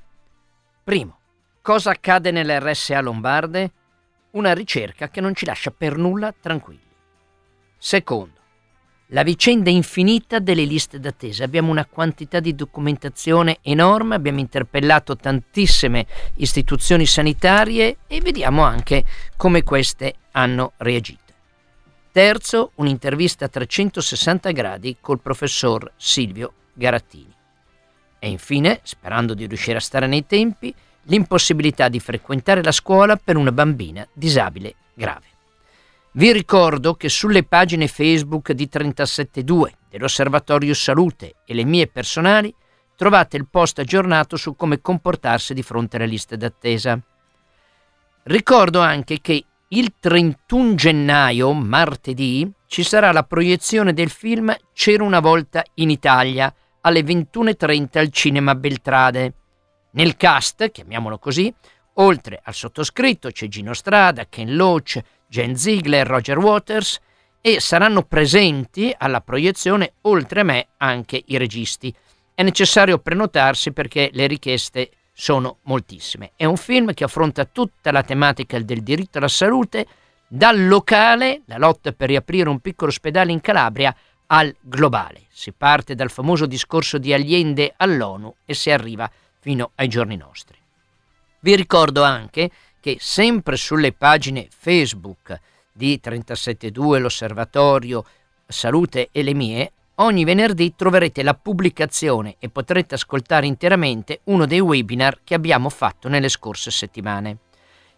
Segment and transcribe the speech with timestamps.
[0.84, 1.18] Primo,
[1.64, 3.72] cosa accade nelle RSA lombarde?
[4.34, 6.86] Una ricerca che non ci lascia per nulla tranquilli.
[7.80, 8.36] Secondo,
[9.12, 11.44] la vicenda infinita delle liste d'attesa.
[11.44, 16.06] Abbiamo una quantità di documentazione enorme, abbiamo interpellato tantissime
[16.36, 19.06] istituzioni sanitarie e vediamo anche
[19.38, 21.34] come queste hanno reagito.
[22.12, 27.34] Terzo, un'intervista a 360 gradi col professor Silvio Garattini.
[28.20, 30.74] E infine, sperando di riuscire a stare nei tempi,
[31.04, 35.37] l'impossibilità di frequentare la scuola per una bambina disabile grave.
[36.18, 42.52] Vi ricordo che sulle pagine Facebook di 372 dell'Osservatorio Salute e le mie personali
[42.96, 47.00] trovate il post aggiornato su come comportarsi di fronte alle liste d'attesa.
[48.24, 55.20] Ricordo anche che il 31 gennaio, martedì, ci sarà la proiezione del film C'era una
[55.20, 56.52] volta in Italia
[56.82, 59.34] alle 21.30 al Cinema Beltrade.
[59.92, 61.54] Nel cast, chiamiamolo così,
[62.00, 67.00] oltre al sottoscritto c'è Gino Strada, Ken Loach, Jen Ziegler Roger Waters
[67.42, 71.94] e saranno presenti alla proiezione oltre me anche i registi.
[72.34, 76.32] È necessario prenotarsi perché le richieste sono moltissime.
[76.36, 79.86] È un film che affronta tutta la tematica del diritto alla salute,
[80.28, 83.96] dal locale, la lotta per riaprire un piccolo ospedale in Calabria,
[84.28, 85.24] al globale.
[85.30, 90.58] Si parte dal famoso discorso di Allende all'ONU e si arriva fino ai giorni nostri.
[91.40, 92.50] Vi ricordo anche
[92.80, 95.40] che sempre sulle pagine Facebook
[95.72, 98.04] di 372 l'Osservatorio
[98.48, 104.60] Salute e le mie, ogni venerdì troverete la pubblicazione e potrete ascoltare interamente uno dei
[104.60, 107.38] webinar che abbiamo fatto nelle scorse settimane.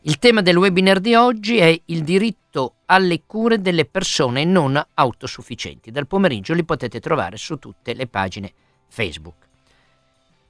[0.04, 5.92] Il tema del webinar di oggi è il diritto alle cure delle persone non autosufficienti.
[5.92, 8.54] Dal pomeriggio li potete trovare su tutte le pagine
[8.88, 9.49] Facebook.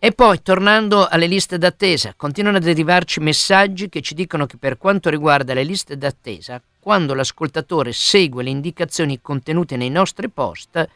[0.01, 4.77] E poi, tornando alle liste d'attesa, continuano ad arrivarci messaggi che ci dicono che per
[4.77, 10.87] quanto riguarda le liste d'attesa, quando l'ascoltatore segue le indicazioni contenute nei nostri post,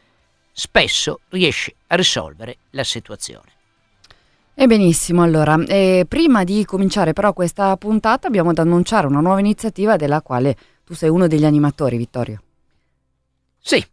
[0.50, 3.52] spesso riesce a risolvere la situazione.
[4.54, 9.40] E benissimo, allora, eh, prima di cominciare però questa puntata abbiamo da annunciare una nuova
[9.40, 12.42] iniziativa della quale tu sei uno degli animatori, Vittorio.
[13.58, 13.84] Sì,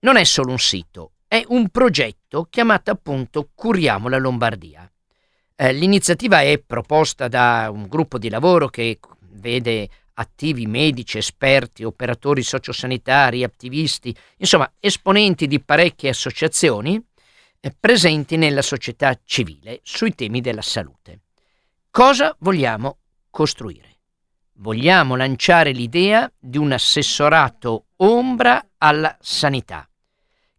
[0.00, 4.90] Non è solo un sito, è un progetto chiamato appunto Curiamo la Lombardia.
[5.56, 8.98] Eh, l'iniziativa è proposta da un gruppo di lavoro che
[9.30, 17.02] vede attivi medici, esperti, operatori sociosanitari, attivisti, insomma esponenti di parecchie associazioni
[17.60, 21.20] eh, presenti nella società civile sui temi della salute.
[21.90, 22.98] Cosa vogliamo
[23.34, 23.98] costruire.
[24.58, 29.90] Vogliamo lanciare l'idea di un assessorato ombra alla sanità,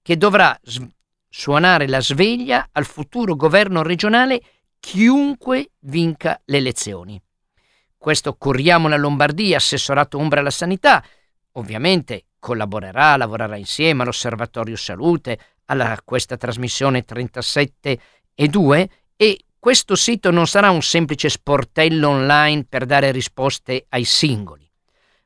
[0.02, 0.86] che dovrà s-
[1.30, 4.42] suonare la sveglia al futuro governo regionale
[4.78, 7.22] chiunque vinca le elezioni.
[7.98, 11.02] Questo Corriamo la Lombardia, assessorato ombra alla sanità,
[11.54, 18.00] ovviamente collaborerà, lavorerà insieme all'Osservatorio Salute, a questa trasmissione 37
[18.36, 24.04] e 2 e questo sito non sarà un semplice sportello online per dare risposte ai
[24.04, 24.70] singoli,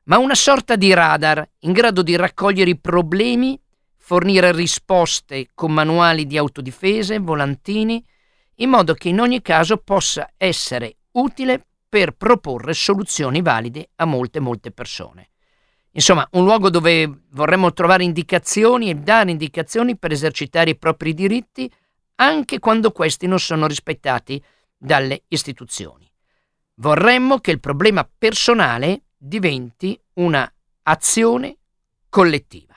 [0.03, 3.59] ma una sorta di radar in grado di raccogliere i problemi,
[3.97, 8.01] fornire risposte con manuali di autodifese, volantini,
[8.55, 14.39] in modo che in ogni caso possa essere utile per proporre soluzioni valide a molte,
[14.39, 15.31] molte persone.
[15.91, 21.69] Insomma, un luogo dove vorremmo trovare indicazioni e dare indicazioni per esercitare i propri diritti
[22.21, 24.41] anche quando questi non sono rispettati
[24.77, 26.09] dalle istituzioni.
[26.75, 30.49] Vorremmo che il problema personale diventi una
[30.83, 31.57] azione
[32.07, 32.73] collettiva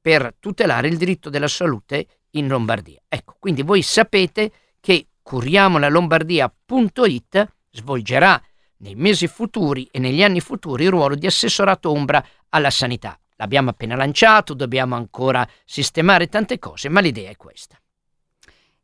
[0.00, 3.02] per tutelare il diritto della salute in Lombardia.
[3.08, 8.42] Ecco, quindi voi sapete che curiamolalombardía.it svolgerà
[8.78, 13.18] nei mesi futuri e negli anni futuri il ruolo di assessorato ombra alla sanità.
[13.36, 17.81] L'abbiamo appena lanciato, dobbiamo ancora sistemare tante cose, ma l'idea è questa.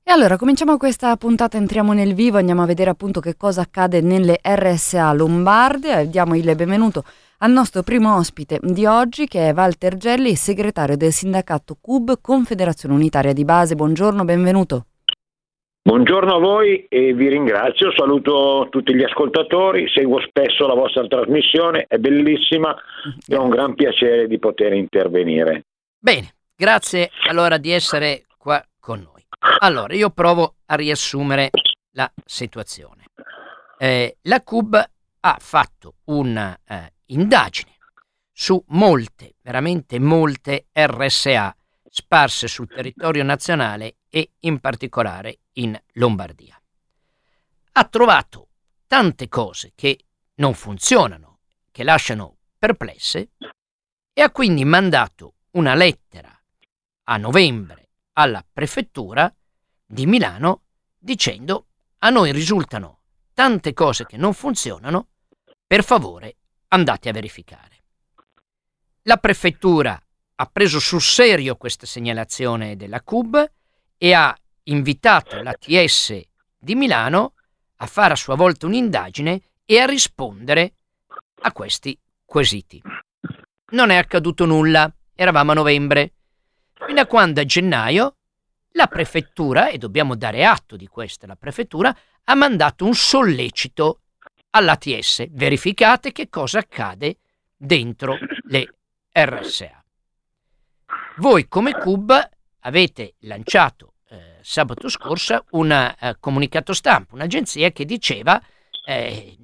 [0.09, 4.01] E allora cominciamo questa puntata, entriamo nel vivo, andiamo a vedere appunto che cosa accade
[4.01, 7.05] nelle RSA lombarde e diamo il benvenuto
[7.41, 12.95] al nostro primo ospite di oggi che è Walter Gelli, segretario del sindacato CUB Confederazione
[12.95, 13.75] Unitaria di Base.
[13.75, 14.87] Buongiorno, benvenuto.
[15.83, 21.85] Buongiorno a voi e vi ringrazio, saluto tutti gli ascoltatori, seguo spesso la vostra trasmissione,
[21.87, 22.75] è bellissima
[23.27, 25.65] e ho un gran piacere di poter intervenire.
[25.99, 29.18] Bene, grazie allora di essere qua con noi.
[29.61, 31.51] Allora, io provo a riassumere
[31.93, 33.05] la situazione.
[33.79, 34.91] Eh, la CUB
[35.21, 37.77] ha fatto un'indagine eh,
[38.33, 41.57] su molte, veramente molte RSA
[41.91, 46.61] sparse sul territorio nazionale e in particolare in Lombardia.
[47.73, 48.49] Ha trovato
[48.87, 49.99] tante cose che
[50.37, 53.31] non funzionano, che lasciano perplesse
[54.13, 56.37] e ha quindi mandato una lettera
[57.05, 57.88] a novembre
[58.19, 59.33] alla prefettura
[59.87, 60.63] di Milano
[60.99, 61.67] dicendo
[61.99, 62.99] a noi risultano
[63.33, 65.09] tante cose che non funzionano,
[65.65, 66.37] per favore
[66.69, 67.85] andate a verificare.
[69.03, 70.01] La prefettura
[70.41, 73.51] ha preso sul serio questa segnalazione della CUB
[73.97, 76.21] e ha invitato l'ATS
[76.59, 77.35] di Milano
[77.77, 80.75] a fare a sua volta un'indagine e a rispondere
[81.43, 82.83] a questi quesiti.
[83.71, 86.15] Non è accaduto nulla, eravamo a novembre,
[86.87, 88.17] fino a quando a gennaio
[88.73, 94.01] la prefettura, e dobbiamo dare atto di questo, la prefettura ha mandato un sollecito
[94.51, 97.19] all'ATS, verificate che cosa accade
[97.57, 98.75] dentro le
[99.13, 99.85] RSA.
[101.17, 102.29] Voi come CUB
[102.61, 108.41] avete lanciato eh, sabato scorso un eh, comunicato stampa, un'agenzia che diceva
[108.85, 109.37] eh,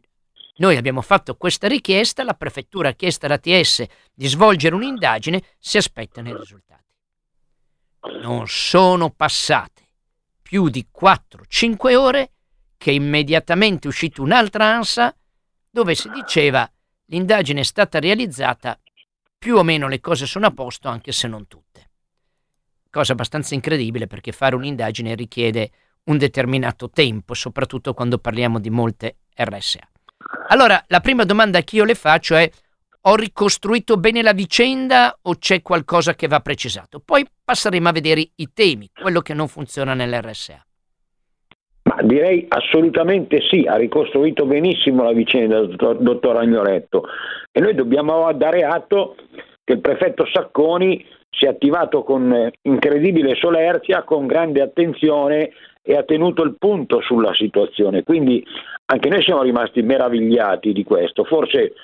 [0.57, 3.85] noi abbiamo fatto questa richiesta, la prefettura ha chiesto all'ATS
[4.15, 6.84] di svolgere un'indagine, si aspettano i risultati.
[8.21, 9.83] Non sono passate
[10.43, 12.33] più di 4-5 ore
[12.77, 15.15] che immediatamente è uscita un'altra ANSA
[15.71, 16.71] dove si diceva
[17.07, 18.79] l'indagine è stata realizzata,
[19.39, 21.91] più o meno le cose sono a posto anche se non tutte.
[22.91, 25.71] Cosa abbastanza incredibile perché fare un'indagine richiede
[26.05, 29.89] un determinato tempo, soprattutto quando parliamo di molte RSA.
[30.49, 32.51] Allora, la prima domanda che io le faccio è
[33.07, 37.03] ho ricostruito bene la vicenda o c'è qualcosa che va precisato?
[37.05, 40.65] Poi passeremo a vedere i temi, quello che non funziona nell'RSA.
[41.83, 47.05] Ma direi assolutamente sì, ha ricostruito benissimo la vicenda, dottor, dottor Agnoletto.
[47.53, 49.17] E noi dobbiamo dare atto
[49.63, 55.51] che il prefetto Sacconi si è attivato con incredibile solerzia, con grande attenzione
[55.83, 58.03] e ha tenuto il punto sulla situazione.
[58.03, 58.43] Quindi
[58.87, 61.25] anche noi siamo rimasti meravigliati di questo.
[61.25, 61.75] Forse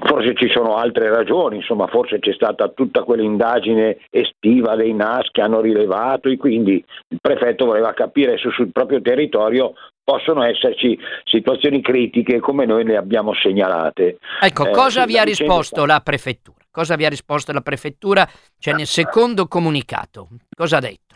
[0.00, 5.40] Forse ci sono altre ragioni, insomma, forse c'è stata tutta quell'indagine estiva dei NAS che
[5.40, 11.80] hanno rilevato e quindi il prefetto voleva capire se sul proprio territorio possono esserci situazioni
[11.80, 14.18] critiche come noi le abbiamo segnalate.
[14.40, 16.56] Ecco, eh, cosa vi ha risposto la prefettura?
[16.70, 18.26] Cosa vi ha risposto la prefettura?
[18.58, 21.14] Cioè nel secondo comunicato, cosa ha detto?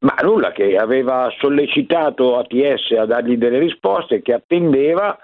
[0.00, 5.16] Ma nulla, che aveva sollecitato ATS a dargli delle risposte, che attendeva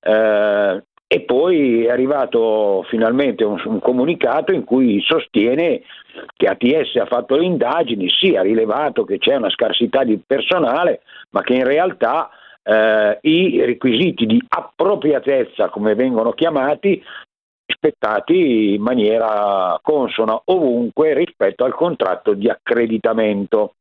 [0.00, 5.82] eh, e poi è arrivato finalmente un, un, comunicato in cui sostiene
[6.34, 11.02] che ATS ha fatto le indagini, sì, ha rilevato che c'è una scarsità di personale,
[11.32, 12.30] ma che in realtà
[12.62, 17.04] eh, i requisiti di appropriatezza, come vengono chiamati,
[17.66, 23.74] rispettati in maniera consona ovunque rispetto al contratto di accreditamento.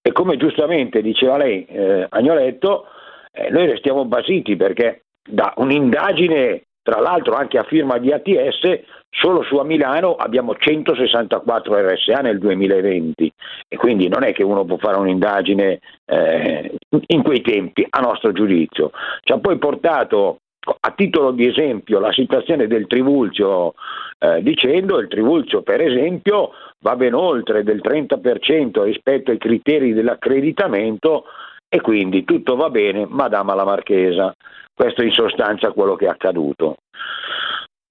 [0.00, 2.86] E come giustamente diceva lei, eh, Agnoletto,
[3.30, 8.80] eh, noi restiamo basiti perché da un'indagine, tra l'altro anche a firma di ATS,
[9.10, 13.32] solo su a Milano abbiamo 164 RSA nel 2020
[13.68, 16.74] e quindi non è che uno può fare un'indagine eh,
[17.06, 18.90] in quei tempi, a nostro giudizio.
[19.22, 20.38] Ci ha poi portato
[20.80, 23.74] a titolo di esempio la situazione del Trivulzio
[24.18, 31.24] eh, dicendo il Trivulzio per esempio va ben oltre del 30% rispetto ai criteri dell'accreditamento
[31.68, 34.34] e quindi tutto va bene, Madama la Marchesa.
[34.76, 36.76] Questo in sostanza è quello che è accaduto.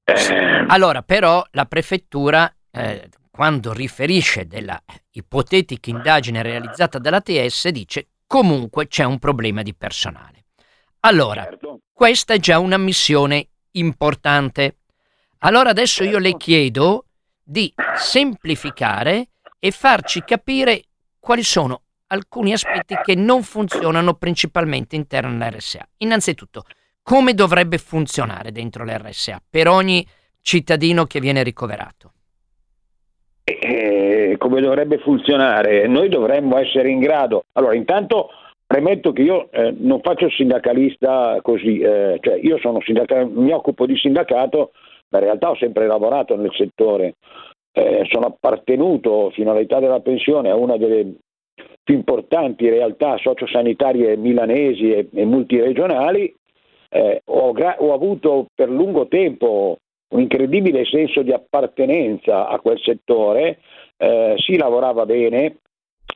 [0.03, 0.65] Eh...
[0.67, 4.79] Allora, però la prefettura, eh, quando riferisce della
[5.13, 10.45] ipotetica indagine realizzata dall'ATS, dice comunque c'è un problema di personale.
[10.99, 11.79] Allora, certo.
[11.91, 14.77] questa è già una missione importante.
[15.39, 16.11] Allora adesso certo.
[16.11, 16.45] io le certo.
[16.45, 17.05] chiedo
[17.41, 20.83] di semplificare e farci capire
[21.19, 25.87] quali sono alcuni aspetti che non funzionano principalmente interno all'RSA.
[25.97, 26.63] Innanzitutto,
[27.01, 30.05] come dovrebbe funzionare dentro l'RSA per ogni
[30.41, 32.11] cittadino che viene ricoverato?
[33.43, 35.87] Eh, come dovrebbe funzionare?
[35.87, 37.45] Noi dovremmo essere in grado.
[37.53, 38.29] Allora, intanto
[38.65, 43.85] premetto che io eh, non faccio sindacalista così, eh, cioè io sono sindacal- mi occupo
[43.85, 44.71] di sindacato,
[45.09, 47.15] ma in realtà ho sempre lavorato nel settore.
[47.71, 51.17] Eh, sono appartenuto fino all'età della pensione a una delle
[51.83, 56.33] più importanti realtà sociosanitarie milanesi e, e multiregionali.
[56.89, 59.77] Eh, ho, gra- ho avuto per lungo tempo
[60.09, 63.59] un incredibile senso di appartenenza a quel settore,
[63.97, 65.57] eh, si lavorava bene,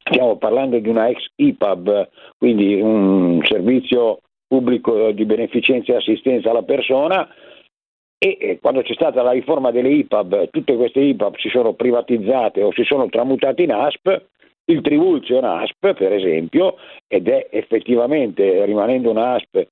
[0.09, 6.63] stiamo parlando di una ex IPAB, quindi un servizio pubblico di beneficenza e assistenza alla
[6.63, 7.27] persona,
[8.21, 12.71] e quando c'è stata la riforma delle IPAB, tutte queste IPAB si sono privatizzate o
[12.73, 14.21] si sono tramutate in ASP,
[14.71, 16.75] il Trivulzio è un'ASP per esempio
[17.07, 19.67] ed è effettivamente rimanendo un'ASP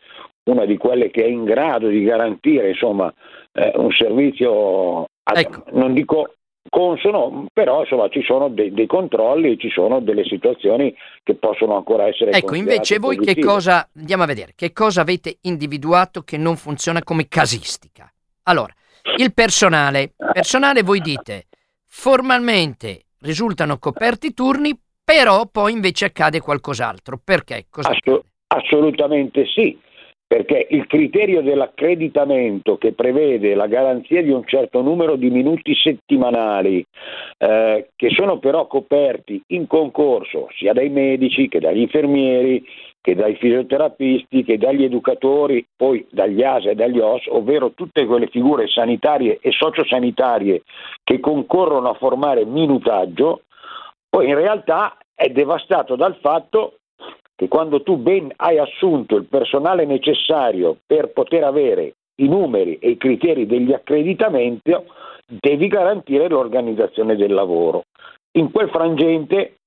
[0.48, 3.13] una di quelle che è in grado di garantire insomma,
[3.54, 5.63] eh, un servizio, ad, ecco.
[5.72, 6.34] non dico
[6.70, 12.08] consono, però insomma ci sono dei, dei controlli, ci sono delle situazioni che possono ancora
[12.08, 13.42] essere Ecco, invece voi positive.
[13.42, 18.12] che cosa, andiamo a vedere, che cosa avete individuato che non funziona come casistica?
[18.44, 18.74] Allora,
[19.18, 21.46] il personale, personale voi dite,
[21.86, 24.77] formalmente risultano coperti i turni,
[25.08, 27.18] però poi invece accade qualcos'altro.
[27.24, 27.68] Perché?
[27.72, 29.80] Assu- assolutamente sì
[30.28, 36.86] perché il criterio dell'accreditamento che prevede la garanzia di un certo numero di minuti settimanali,
[37.38, 42.62] eh, che sono però coperti in concorso sia dai medici che dagli infermieri,
[43.00, 48.28] che dai fisioterapisti, che dagli educatori, poi dagli ASA e dagli OS, ovvero tutte quelle
[48.28, 50.64] figure sanitarie e sociosanitarie
[51.06, 53.44] che concorrono a formare minutaggio,
[54.17, 56.77] poi in realtà è devastato dal fatto
[57.36, 62.89] che quando tu ben hai assunto il personale necessario per poter avere i numeri e
[62.89, 64.75] i criteri degli accreditamenti,
[65.27, 67.83] devi garantire l'organizzazione del lavoro.
[68.39, 69.57] In quel frangente,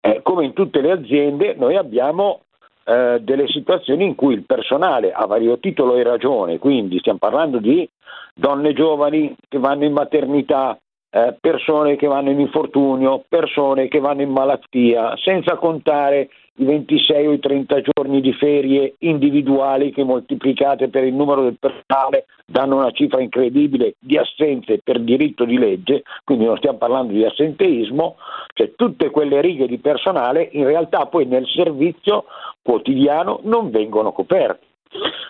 [0.00, 2.42] eh, come in tutte le aziende, noi abbiamo
[2.84, 7.58] eh, delle situazioni in cui il personale a vario titolo e ragione, quindi stiamo parlando
[7.58, 7.88] di
[8.32, 10.78] donne giovani che vanno in maternità,
[11.10, 17.26] eh, persone che vanno in infortunio, persone che vanno in malattia, senza contare i 26
[17.26, 22.76] o i 30 giorni di ferie individuali che moltiplicate per il numero del personale danno
[22.76, 28.16] una cifra incredibile di assenze per diritto di legge, quindi non stiamo parlando di assenteismo,
[28.54, 32.24] cioè tutte quelle righe di personale in realtà poi nel servizio
[32.62, 34.66] quotidiano non vengono coperte.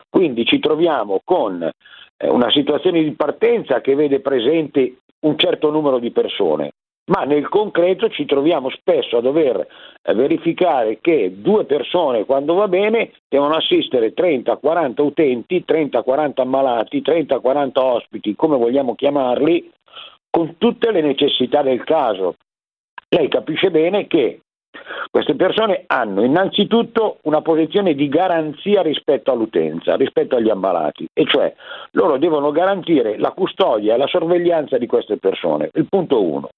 [0.09, 5.99] Quindi ci troviamo con eh, una situazione di partenza che vede presente un certo numero
[5.99, 6.73] di persone,
[7.09, 9.67] ma nel concreto ci troviamo spesso a dover
[10.03, 17.71] eh, verificare che due persone, quando va bene, devono assistere 30-40 utenti, 30-40 ammalati, 30-40
[17.75, 19.71] ospiti, come vogliamo chiamarli,
[20.31, 22.37] con tutte le necessità del caso.
[23.09, 24.43] Lei capisce bene che
[25.11, 31.53] queste persone hanno innanzitutto una posizione di garanzia rispetto all'utenza, rispetto agli ammalati, e cioè
[31.93, 36.49] loro devono garantire la custodia e la sorveglianza di queste persone, il punto uno.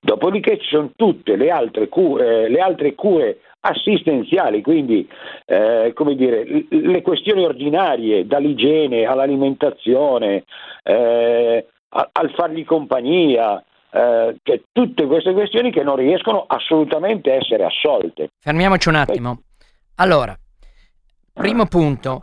[0.00, 5.08] Dopodiché ci sono tutte le altre cure, le altre cure assistenziali, quindi
[5.44, 10.44] eh, dire, le questioni ordinarie, dall'igiene all'alimentazione,
[10.84, 17.64] eh, al fargli compagnia, eh, cioè, tutte queste questioni che non riescono assolutamente a essere
[17.64, 18.30] assolte.
[18.38, 19.42] Fermiamoci un attimo.
[19.96, 20.36] Allora,
[21.32, 22.22] primo punto,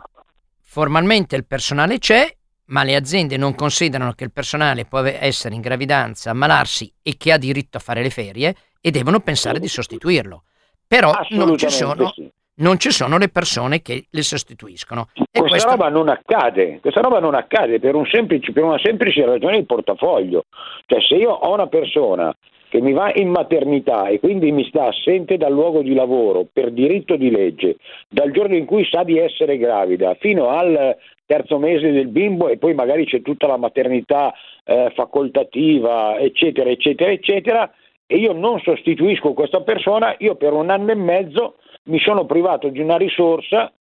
[0.60, 2.32] formalmente il personale c'è,
[2.66, 7.32] ma le aziende non considerano che il personale può essere in gravidanza, ammalarsi e che
[7.32, 10.44] ha diritto a fare le ferie e devono pensare di sostituirlo.
[10.86, 12.10] Però non ci sono...
[12.10, 15.08] Sì non ci sono le persone che le sostituiscono.
[15.14, 15.70] E questa questo...
[15.70, 19.64] roba non accade, questa roba non accade per, un semplice, per una semplice ragione di
[19.64, 20.44] portafoglio.
[20.86, 22.34] Cioè se io ho una persona
[22.68, 26.72] che mi va in maternità e quindi mi sta assente dal luogo di lavoro per
[26.72, 27.76] diritto di legge,
[28.08, 32.58] dal giorno in cui sa di essere gravida fino al terzo mese del bimbo e
[32.58, 34.34] poi magari c'è tutta la maternità
[34.64, 37.72] eh, facoltativa, eccetera, eccetera, eccetera,
[38.06, 41.54] e io non sostituisco questa persona, io per un anno e mezzo
[41.84, 43.72] mi sono privato di una risorsa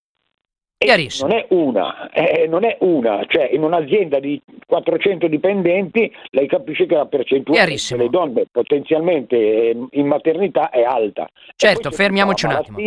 [1.22, 6.86] non è una, eh, non è una, cioè in un'azienda di 400 dipendenti lei capisce
[6.86, 11.30] che la percentuale delle donne potenzialmente in maternità è alta.
[11.56, 12.78] Certo, fermiamoci un attimo.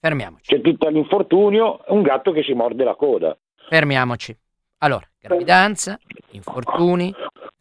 [0.00, 0.54] Fermiamoci.
[0.54, 3.36] C'è tutto l'infortunio, un gatto che si morde la coda.
[3.68, 4.36] Fermiamoci.
[4.78, 5.98] Allora, gravidanza,
[6.32, 7.12] infortuni,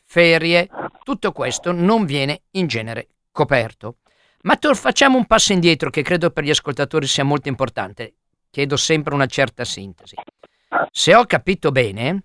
[0.05, 0.67] ferie,
[1.03, 3.95] tutto questo non viene in genere coperto.
[4.43, 8.13] Ma to- facciamo un passo indietro che credo per gli ascoltatori sia molto importante.
[8.49, 10.15] Chiedo sempre una certa sintesi.
[10.91, 12.23] Se ho capito bene,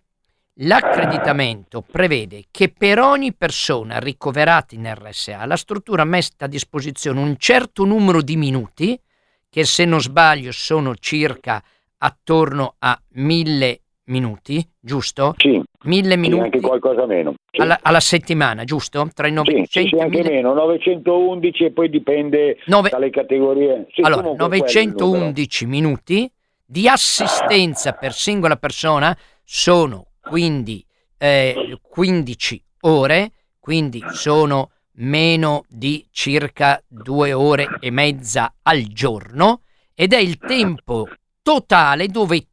[0.57, 7.37] L'accreditamento prevede che per ogni persona ricoverata in RSA la struttura metta a disposizione un
[7.39, 9.01] certo numero di minuti,
[9.49, 11.63] che se non sbaglio sono circa
[11.99, 15.35] attorno a mille minuti, giusto?
[15.39, 17.35] Sì, mille minuti sì, anche qualcosa meno.
[17.51, 17.61] Sì.
[17.61, 19.09] Alla, alla, settimana, giusto?
[19.15, 20.31] Tra i 900 sì, sì, anche 1000...
[20.31, 22.91] meno, 911 e poi dipende Nove...
[22.91, 23.87] dalle categorie.
[24.03, 26.31] allora, 911 minuti
[26.65, 30.85] di assistenza per singola persona sono quindi
[31.19, 39.63] eh, 15 ore, quindi sono meno di circa due ore e mezza al giorno
[39.95, 41.09] ed è il tempo
[41.43, 42.47] totale dove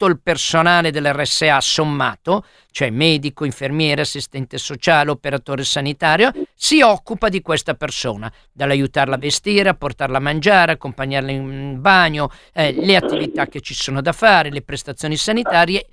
[0.00, 7.42] tutto il personale dell'RSA sommato, cioè medico, infermiere, assistente sociale, operatore sanitario, si occupa di
[7.42, 13.46] questa persona, dall'aiutarla a vestire, a portarla a mangiare, accompagnarla in bagno, eh, le attività
[13.46, 15.86] che ci sono da fare, le prestazioni sanitarie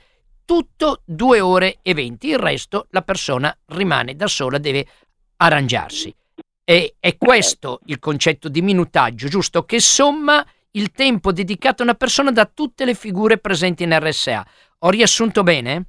[0.45, 4.87] tutto due ore e venti, il resto la persona rimane da sola, deve
[5.35, 6.15] arrangiarsi.
[6.63, 9.65] E è questo il concetto di minutaggio, giusto?
[9.65, 14.45] Che somma il tempo dedicato a una persona da tutte le figure presenti in RSA.
[14.79, 15.85] Ho riassunto bene?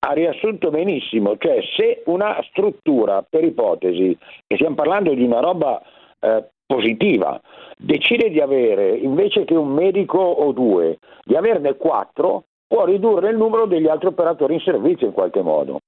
[0.00, 5.80] Ha riassunto benissimo, cioè se una struttura, per ipotesi, e stiamo parlando di una roba
[6.20, 7.40] eh, positiva,
[7.76, 13.36] decide di avere, invece che un medico o due, di averne quattro, può ridurre il
[13.36, 15.78] numero degli altri operatori in servizio in qualche modo.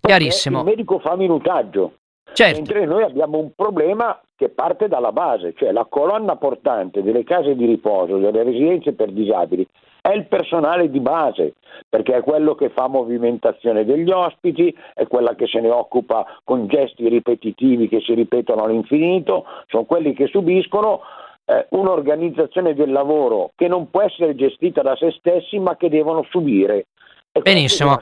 [0.00, 0.62] Chiarissimo.
[0.62, 1.98] Perché il medico fa minutaggio,
[2.32, 2.56] certo.
[2.56, 7.56] mentre noi abbiamo un problema che parte dalla base, cioè la colonna portante delle case
[7.56, 9.66] di riposo, delle residenze per disabili,
[10.00, 11.54] è il personale di base,
[11.88, 16.68] perché è quello che fa movimentazione degli ospiti, è quella che se ne occupa con
[16.68, 21.00] gesti ripetitivi che si ripetono all'infinito, sono quelli che subiscono
[21.44, 26.24] eh, un'organizzazione del lavoro che non può essere gestita da se stessi ma che devono
[26.30, 26.86] subire.
[27.32, 27.98] E Benissimo.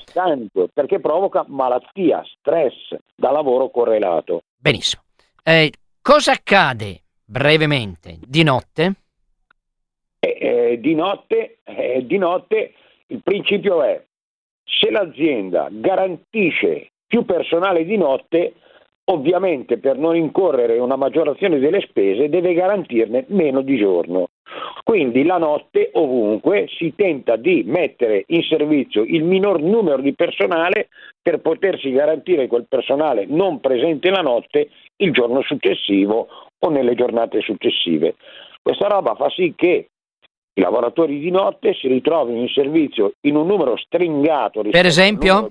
[0.75, 4.43] Perché provoca malattia, stress da lavoro correlato.
[4.59, 5.01] Benissimo.
[5.43, 5.71] Eh,
[6.07, 8.95] cosa accade brevemente di notte?
[10.21, 12.75] Eh, eh di, notte eh, di notte
[13.09, 14.01] il principio è
[14.63, 18.55] se l'azienda garantisce più personale di notte,
[19.09, 24.29] ovviamente per non incorrere una maggiorazione delle spese deve garantirne meno di giorno.
[24.83, 30.89] Quindi la notte ovunque si tenta di mettere in servizio il minor numero di personale
[31.21, 37.41] per potersi garantire quel personale non presente la notte il giorno successivo o nelle giornate
[37.41, 38.15] successive.
[38.63, 39.89] Questa roba fa sì che
[40.55, 44.63] i lavoratori di notte si ritrovino in servizio in un numero stringato.
[44.63, 45.51] Per esempio?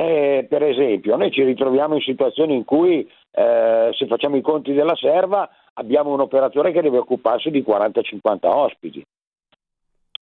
[0.00, 4.72] Eh, per esempio, noi ci ritroviamo in situazioni in cui, eh, se facciamo i conti
[4.72, 9.04] della serva, abbiamo un operatore che deve occuparsi di 40-50 ospiti.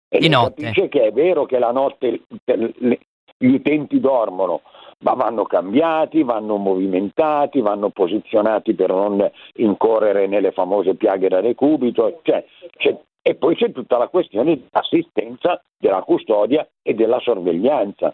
[0.09, 0.61] E di notte.
[0.61, 4.61] capisce che è vero che la notte gli utenti dormono,
[4.99, 12.19] ma vanno cambiati, vanno movimentati, vanno posizionati per non incorrere nelle famose piaghe da decubito.
[12.21, 12.45] Cioè,
[13.23, 18.13] e poi c'è tutta la questione dell'assistenza, della custodia e della sorveglianza.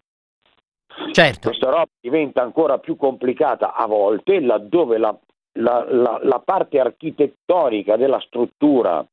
[1.12, 1.50] Certo.
[1.50, 5.18] Questa roba diventa ancora più complicata a volte laddove la,
[5.60, 9.06] la, la, la parte architettonica della struttura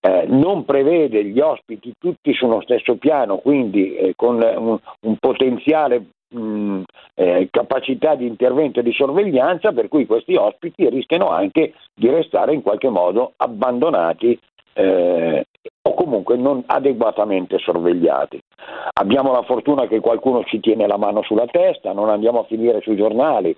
[0.00, 6.04] eh, non prevede gli ospiti tutti sullo stesso piano, quindi eh, con un, un potenziale
[6.28, 6.82] mh,
[7.14, 12.52] eh, capacità di intervento e di sorveglianza, per cui questi ospiti rischiano anche di restare
[12.52, 14.38] in qualche modo abbandonati
[14.74, 15.43] eh,
[15.82, 18.40] o comunque non adeguatamente sorvegliati.
[18.94, 22.80] Abbiamo la fortuna che qualcuno ci tiene la mano sulla testa, non andiamo a finire
[22.82, 23.56] sui giornali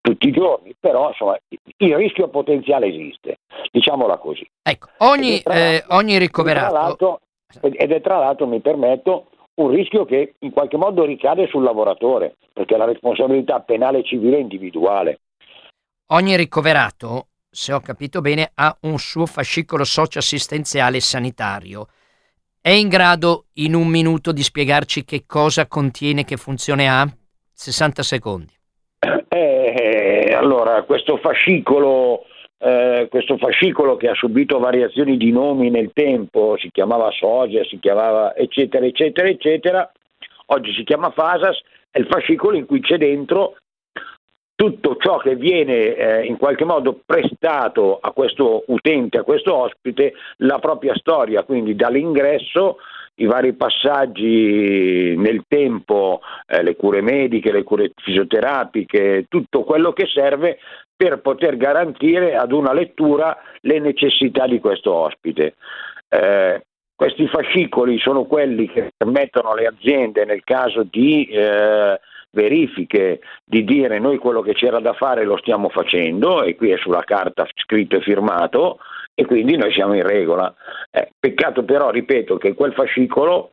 [0.00, 1.36] tutti i giorni, però insomma,
[1.76, 3.38] il rischio potenziale esiste,
[3.70, 4.48] diciamola così.
[4.62, 7.20] Ecco, ogni, eh, ogni ricoverato...
[7.60, 12.36] Ed è tra l'altro, mi permetto, un rischio che in qualche modo ricade sul lavoratore,
[12.52, 15.20] perché la responsabilità penale civile è individuale.
[16.08, 21.86] Ogni ricoverato se ho capito bene, ha un suo fascicolo socio-assistenziale sanitario.
[22.60, 27.08] È in grado in un minuto di spiegarci che cosa contiene, che funzione ha?
[27.52, 28.52] 60 secondi.
[29.28, 32.24] Eh, allora, questo fascicolo,
[32.58, 37.78] eh, questo fascicolo che ha subito variazioni di nomi nel tempo, si chiamava Sosia, si
[37.78, 39.92] chiamava eccetera, eccetera, eccetera,
[40.46, 43.56] oggi si chiama FASAS, è il fascicolo in cui c'è dentro
[44.58, 50.14] tutto ciò che viene eh, in qualche modo prestato a questo utente, a questo ospite,
[50.38, 52.78] la propria storia, quindi dall'ingresso
[53.20, 60.06] i vari passaggi nel tempo, eh, le cure mediche, le cure fisioterapiche, tutto quello che
[60.06, 60.58] serve
[60.96, 65.54] per poter garantire ad una lettura le necessità di questo ospite.
[66.08, 66.62] Eh,
[66.96, 73.98] questi fascicoli sono quelli che permettono alle aziende nel caso di eh, verifiche di dire
[73.98, 77.96] noi quello che c'era da fare lo stiamo facendo e qui è sulla carta scritto
[77.96, 78.78] e firmato
[79.14, 80.54] e quindi noi siamo in regola.
[80.90, 83.52] Eh, peccato però, ripeto, che quel fascicolo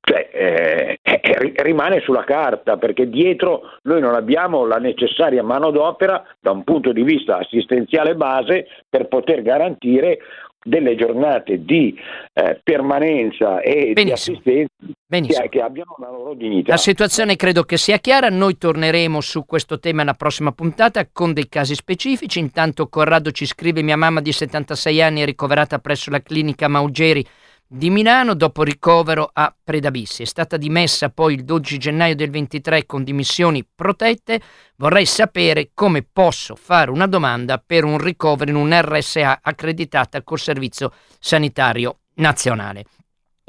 [0.00, 6.50] cioè, eh, eh, rimane sulla carta perché dietro noi non abbiamo la necessaria manodopera da
[6.52, 10.18] un punto di vista assistenziale base per poter garantire
[10.62, 11.98] delle giornate di
[12.32, 14.04] eh, permanenza e Benissimo.
[14.04, 15.48] di assistenza Benissimo.
[15.48, 16.72] Che, abbiano la loro dignità.
[16.72, 21.32] La situazione credo che sia chiara, noi torneremo su questo tema nella prossima puntata con
[21.32, 22.38] dei casi specifici.
[22.38, 27.26] Intanto Corrado ci scrive mia mamma di 76 anni è ricoverata presso la clinica Maugeri
[27.72, 30.22] di Milano dopo ricovero a Predabissi.
[30.22, 34.40] È stata dimessa poi il 12 gennaio del 23 con dimissioni protette.
[34.74, 40.40] Vorrei sapere come posso fare una domanda per un ricovero in un RSA accreditata col
[40.40, 42.86] Servizio Sanitario Nazionale.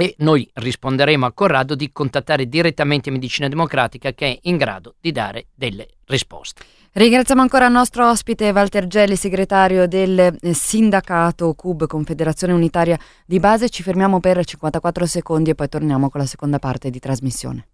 [0.02, 5.12] E noi risponderemo a Corrado di contattare direttamente Medicina Democratica che è in grado di
[5.12, 6.64] dare delle risposte.
[6.94, 13.40] Ringraziamo ancora il nostro ospite Walter Gelli, segretario del eh, sindacato CUB, Confederazione Unitaria di
[13.40, 13.70] Base.
[13.70, 17.68] Ci fermiamo per 54 secondi e poi torniamo con la seconda parte di trasmissione.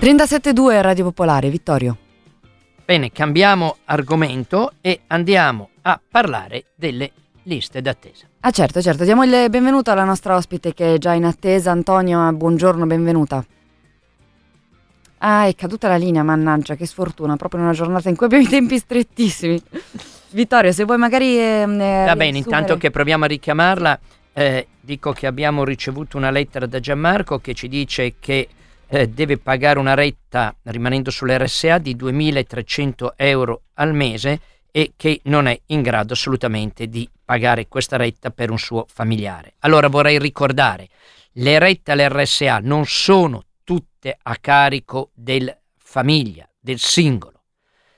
[0.00, 1.96] ...37.2 Radio Popolare, Vittorio.
[2.84, 7.10] Bene, cambiamo argomento e andiamo a parlare delle
[7.42, 8.26] liste d'attesa.
[8.40, 11.72] Ah certo, certo, diamo il benvenuto alla nostra ospite che è già in attesa.
[11.72, 13.44] Antonio, buongiorno, benvenuta.
[15.18, 18.44] Ah, è caduta la linea, mannaggia, che sfortuna, proprio in una giornata in cui abbiamo
[18.44, 19.60] i tempi strettissimi.
[20.30, 21.38] Vittorio, se vuoi magari...
[21.38, 21.64] Eh,
[22.06, 23.98] Va bene, intanto che proviamo a richiamarla,
[24.32, 28.48] eh, dico che abbiamo ricevuto una lettera da Gianmarco che ci dice che
[28.88, 35.46] eh, deve pagare una retta rimanendo sull'RSA di 2.300 euro al mese e che non
[35.46, 39.54] è in grado assolutamente di pagare questa retta per un suo familiare.
[39.60, 40.88] Allora vorrei ricordare,
[41.32, 47.42] le rette all'RSA non sono tutte a carico del famiglia, del singolo.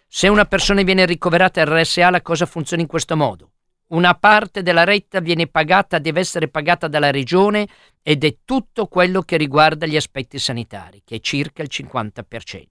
[0.07, 3.50] Se una persona viene ricoverata all'RSA la cosa funziona in questo modo
[3.91, 7.67] una parte della retta viene pagata, deve essere pagata dalla regione
[8.03, 12.65] ed è tutto quello che riguarda gli aspetti sanitari, che è circa il 50%.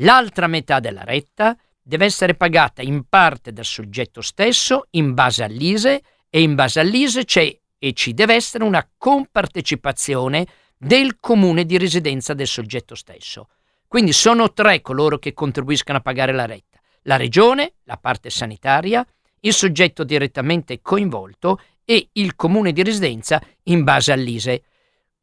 [0.00, 6.02] L'altra metà della retta deve essere pagata in parte dal soggetto stesso in base all'ISE
[6.30, 10.46] e in base all'ISE c'è e ci deve essere una compartecipazione
[10.76, 13.48] del comune di residenza del soggetto stesso.
[13.88, 16.78] Quindi sono tre coloro che contribuiscono a pagare la retta.
[17.02, 19.04] La regione, la parte sanitaria,
[19.40, 24.62] il soggetto direttamente coinvolto e il comune di residenza in base all'ISE.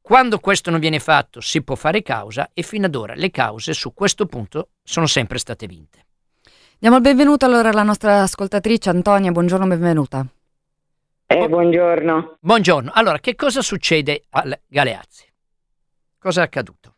[0.01, 3.73] Quando questo non viene fatto si può fare causa e fino ad ora le cause
[3.73, 6.05] su questo punto sono sempre state vinte.
[6.77, 10.25] Diamo il benvenuto allora alla nostra ascoltatrice Antonia, buongiorno, benvenuta.
[11.27, 12.37] Eh, buongiorno.
[12.39, 12.91] Buongiorno.
[12.93, 15.25] Allora, che cosa succede al Galeazzi?
[16.19, 16.93] Cosa è accaduto?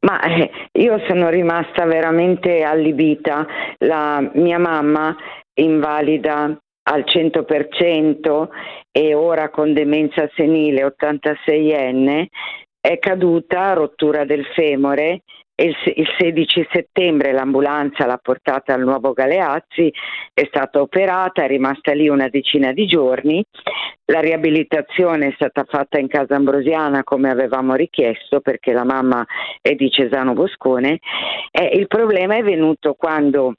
[0.00, 3.46] Ma eh, io sono rimasta veramente allibita.
[3.78, 5.14] La mia mamma
[5.60, 8.48] invalida al 100%
[8.90, 12.26] e ora con demenza senile 86enne,
[12.80, 15.22] è caduta rottura del femore
[15.62, 19.92] il, 16 settembre l'ambulanza l'ha portata al nuovo Galeazzi,
[20.32, 23.44] è stata operata, è rimasta lì una decina di giorni,
[24.06, 29.24] la riabilitazione è stata fatta in casa ambrosiana come avevamo richiesto perché la mamma
[29.60, 30.98] è di Cesano Boscone.
[31.50, 33.54] E il problema è venuto quando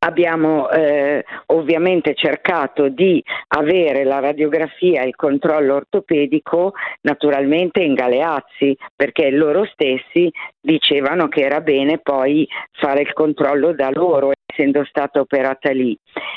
[0.00, 8.76] Abbiamo eh, ovviamente cercato di avere la radiografia e il controllo ortopedico naturalmente in Galeazzi
[8.94, 15.20] perché loro stessi dicevano che era bene poi fare il controllo da loro essendo stata
[15.20, 15.96] operata lì.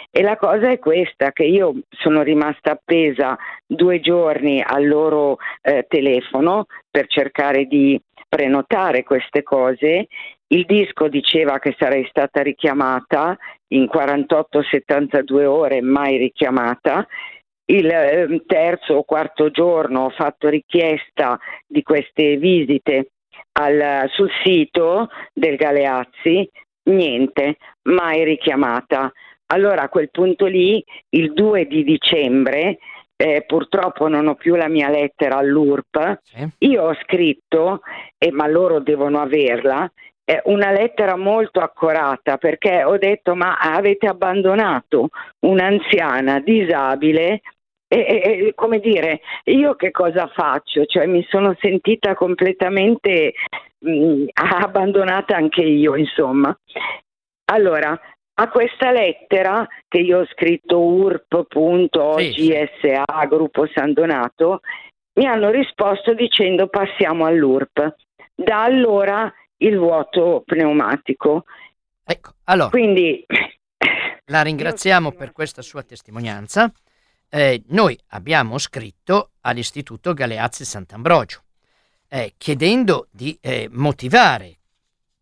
[0.09, 5.85] E la cosa è questa, che io sono rimasta appesa due giorni al loro eh,
[5.87, 10.07] telefono per cercare di prenotare queste cose
[10.51, 13.37] il disco diceva che sarei stata richiamata
[13.69, 17.05] in 48-72 ore, mai richiamata.
[17.65, 23.11] Il ehm, terzo o quarto giorno ho fatto richiesta di queste visite
[23.53, 26.49] al, sul sito del Galeazzi,
[26.83, 29.11] niente, mai richiamata.
[29.53, 32.77] Allora a quel punto lì, il 2 di dicembre,
[33.15, 36.49] eh, purtroppo non ho più la mia lettera all'URP, sì.
[36.69, 37.81] io ho scritto,
[38.17, 39.89] eh, ma loro devono averla,
[40.45, 47.41] una lettera molto accorata perché ho detto ma avete abbandonato un'anziana disabile
[47.93, 50.85] e, e, come dire, io che cosa faccio?
[50.85, 53.33] Cioè mi sono sentita completamente
[53.79, 56.57] mh, abbandonata anche io, insomma.
[57.51, 57.99] Allora,
[58.33, 62.05] a questa lettera che io ho scritto urp.ogsa
[63.27, 64.61] gruppo San Donato,
[65.19, 67.95] mi hanno risposto dicendo passiamo all'URP.
[68.33, 69.29] Da allora
[69.61, 71.45] il vuoto pneumatico.
[72.03, 72.69] Ecco, allora.
[72.69, 73.25] Quindi
[74.25, 76.71] la ringraziamo per questa sua testimonianza.
[77.29, 81.43] Eh, noi abbiamo scritto all'Istituto Galeazzi Sant'Ambrogio
[82.13, 84.57] eh, chiedendo di eh, motivare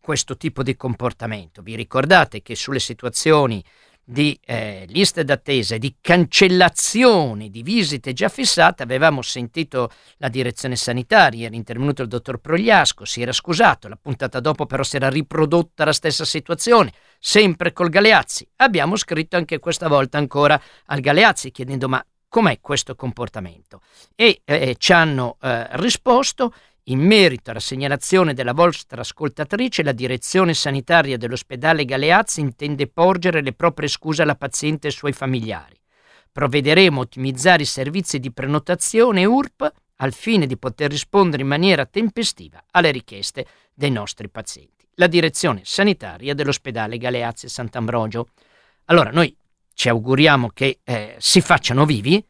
[0.00, 1.62] questo tipo di comportamento.
[1.62, 3.62] Vi ricordate che sulle situazioni
[4.10, 10.74] di eh, liste d'attesa e di cancellazione di visite già fissate avevamo sentito la direzione
[10.74, 15.08] sanitaria, era intervenuto il dottor Progliasco, si era scusato, la puntata dopo però si era
[15.08, 18.48] riprodotta la stessa situazione, sempre col Galeazzi.
[18.56, 23.80] Abbiamo scritto anche questa volta ancora al Galeazzi chiedendo ma com'è questo comportamento?
[24.16, 26.52] E eh, ci hanno eh, risposto
[26.90, 33.52] in merito alla segnalazione della vostra ascoltatrice, la direzione sanitaria dell'ospedale Galeazzi intende porgere le
[33.52, 35.78] proprie scuse alla paziente e ai suoi familiari.
[36.32, 41.86] Provvederemo a ottimizzare i servizi di prenotazione URP al fine di poter rispondere in maniera
[41.86, 44.88] tempestiva alle richieste dei nostri pazienti.
[44.94, 48.28] La direzione sanitaria dell'ospedale Galeazzi Sant'Ambrogio.
[48.86, 49.34] Allora, noi
[49.74, 52.22] ci auguriamo che eh, si facciano vivi,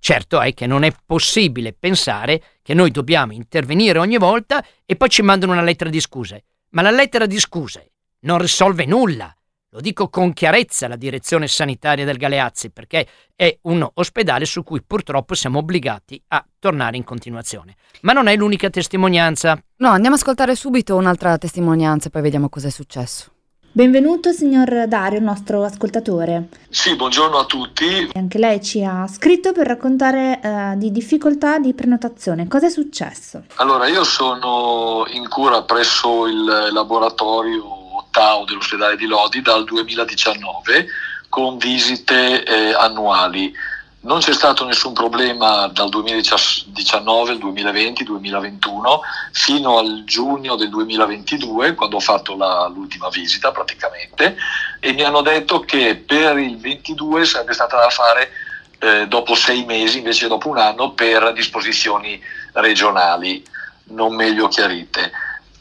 [0.00, 5.08] Certo è che non è possibile pensare che noi dobbiamo intervenire ogni volta e poi
[5.08, 6.44] ci mandano una lettera di scuse.
[6.70, 9.32] Ma la lettera di scuse non risolve nulla.
[9.72, 14.82] Lo dico con chiarezza alla direzione sanitaria del Galeazzi perché è un ospedale su cui
[14.82, 17.76] purtroppo siamo obbligati a tornare in continuazione.
[18.00, 19.62] Ma non è l'unica testimonianza.
[19.76, 23.32] No, andiamo a ascoltare subito un'altra testimonianza e poi vediamo cosa è successo.
[23.70, 26.48] Benvenuto signor Dario, nostro ascoltatore.
[26.70, 28.10] Sì, buongiorno a tutti.
[28.14, 32.48] Anche lei ci ha scritto per raccontare eh, di difficoltà di prenotazione.
[32.48, 33.44] Cosa è successo?
[33.56, 40.86] Allora, io sono in cura presso il laboratorio TAO dell'ospedale di Lodi dal 2019
[41.28, 43.52] con visite eh, annuali
[44.00, 49.00] non c'è stato nessun problema dal 2019 al 2020, 2021
[49.32, 54.36] fino al giugno del 2022 quando ho fatto la, l'ultima visita praticamente
[54.78, 58.30] e mi hanno detto che per il 22 sarebbe stata da fare
[58.78, 63.44] eh, dopo sei mesi invece dopo un anno per disposizioni regionali
[63.90, 65.10] non meglio chiarite.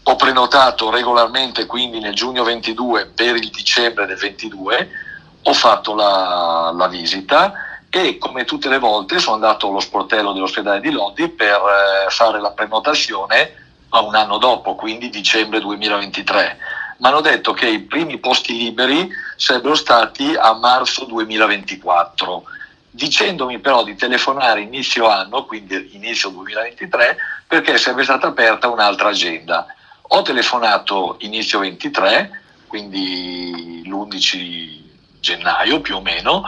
[0.04, 4.90] Ho prenotato regolarmente quindi nel giugno 22 per il dicembre del 22,
[5.42, 10.80] ho fatto la, la visita e come tutte le volte sono andato allo sportello dell'ospedale
[10.80, 16.58] di Lodi per eh, fare la prenotazione a un anno dopo, quindi dicembre 2023.
[17.00, 22.44] Mi hanno detto che i primi posti liberi sarebbero stati a marzo 2024,
[22.90, 29.68] dicendomi però di telefonare inizio anno, quindi inizio 2023, perché sarebbe stata aperta un'altra agenda.
[30.10, 34.86] Ho telefonato inizio 23, quindi l'11
[35.20, 36.44] gennaio più o meno,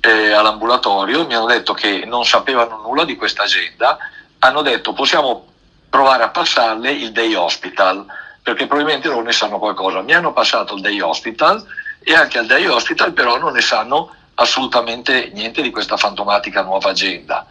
[0.00, 3.98] eh, all'ambulatorio, mi hanno detto che non sapevano nulla di questa agenda,
[4.38, 5.46] hanno detto possiamo
[5.88, 8.04] provare a passarle il day hospital,
[8.42, 10.00] perché probabilmente loro ne sanno qualcosa.
[10.00, 11.64] Mi hanno passato il day hospital
[12.00, 16.90] e anche al day hospital però non ne sanno assolutamente niente di questa fantomatica nuova
[16.90, 17.46] agenda.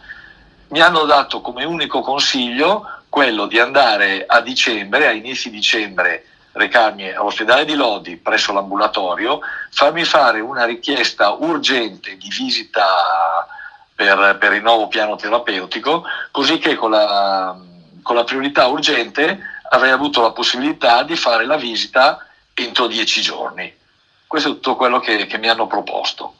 [0.68, 6.24] Mi hanno dato come unico consiglio quello di andare a dicembre, a inizi dicembre,
[6.58, 9.40] recarmi all'ospedale di Lodi presso l'ambulatorio,
[9.70, 12.84] farmi fare una richiesta urgente di visita
[13.94, 17.56] per, per il nuovo piano terapeutico, così che con la,
[18.02, 19.38] con la priorità urgente
[19.70, 23.72] avrei avuto la possibilità di fare la visita entro dieci giorni.
[24.26, 26.34] Questo è tutto quello che, che mi hanno proposto.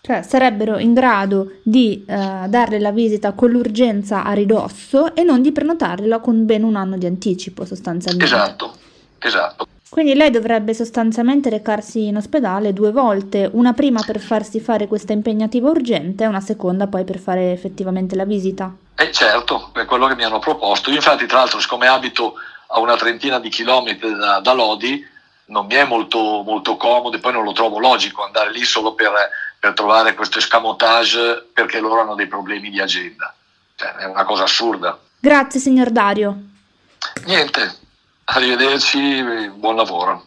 [0.00, 5.42] Cioè sarebbero in grado di eh, darle la visita con l'urgenza a ridosso e non
[5.42, 8.24] di prenotarla con ben un anno di anticipo sostanzialmente.
[8.24, 8.76] Esatto,
[9.18, 9.66] Esatto.
[9.88, 15.14] Quindi lei dovrebbe sostanzialmente recarsi in ospedale due volte, una prima per farsi fare questa
[15.14, 18.70] impegnativa urgente e una seconda poi per fare effettivamente la visita.
[18.94, 20.90] Eh certo, è quello che mi hanno proposto.
[20.90, 22.34] Io infatti tra l'altro siccome abito
[22.68, 25.02] a una trentina di chilometri da, da Lodi
[25.46, 28.92] non mi è molto, molto, comodo e poi non lo trovo logico andare lì solo
[28.92, 29.10] per,
[29.58, 33.34] per trovare questo escamotage perché loro hanno dei problemi di agenda.
[33.74, 34.98] Cioè, è una cosa assurda.
[35.18, 36.36] Grazie signor Dario.
[37.24, 37.74] Niente,
[38.30, 39.22] Arrivederci,
[39.56, 40.26] buon lavoro.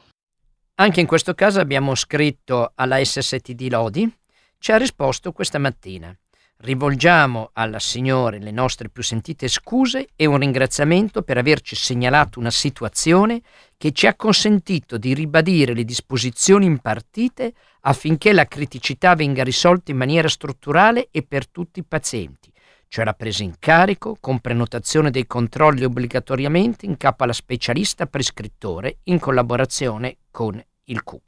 [0.79, 4.11] Anche in questo caso abbiamo scritto alla SST di Lodi,
[4.57, 6.11] ci ha risposto questa mattina.
[6.57, 12.49] Rivolgiamo alla Signore le nostre più sentite scuse e un ringraziamento per averci segnalato una
[12.49, 13.41] situazione
[13.77, 19.97] che ci ha consentito di ribadire le disposizioni impartite affinché la criticità venga risolta in
[19.97, 22.50] maniera strutturale e per tutti i pazienti,
[22.91, 28.97] cioè la presa in carico con prenotazione dei controlli obbligatoriamente in capo alla specialista prescrittore
[29.03, 31.21] in collaborazione con il CUP.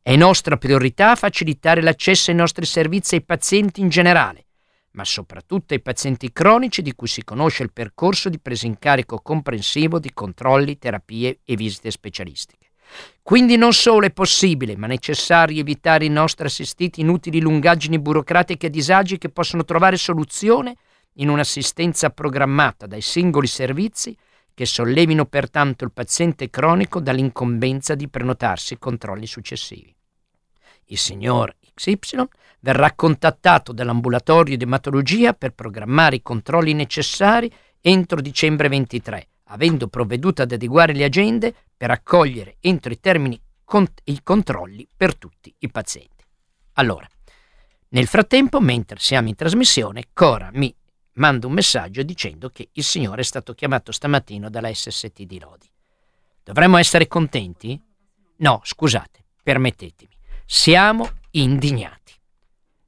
[0.00, 4.46] È nostra priorità facilitare l'accesso ai nostri servizi ai pazienti in generale,
[4.92, 9.20] ma soprattutto ai pazienti cronici di cui si conosce il percorso di presa in carico
[9.20, 12.59] comprensivo di controlli, terapie e visite specialistiche.
[13.22, 18.70] Quindi non solo è possibile, ma necessario evitare i nostri assistiti inutili lungaggini burocratiche e
[18.70, 20.74] disagi che possono trovare soluzione
[21.14, 24.16] in un'assistenza programmata dai singoli servizi
[24.54, 29.94] che sollevino pertanto il paziente cronico dall'incombenza di prenotarsi controlli successivi.
[30.86, 32.26] Il signor XY
[32.60, 37.50] verrà contattato dall'ambulatorio di ematologia per programmare i controlli necessari
[37.80, 44.02] entro dicembre 23, avendo provveduto ad adeguare le agende per accogliere entro i termini cont-
[44.04, 46.26] i controlli per tutti i pazienti.
[46.74, 47.08] Allora,
[47.88, 50.76] nel frattempo, mentre siamo in trasmissione, Cora mi
[51.12, 55.70] manda un messaggio dicendo che il signore è stato chiamato stamattina dalla SST di Lodi.
[56.42, 57.82] Dovremmo essere contenti?
[58.36, 60.14] No, scusate, permettetemi.
[60.44, 62.12] Siamo indignati.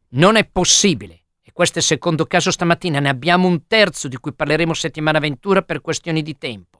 [0.08, 4.18] Non è possibile, e questo è il secondo caso stamattina, ne abbiamo un terzo di
[4.18, 6.71] cui parleremo settimana ventura per questioni di tempo.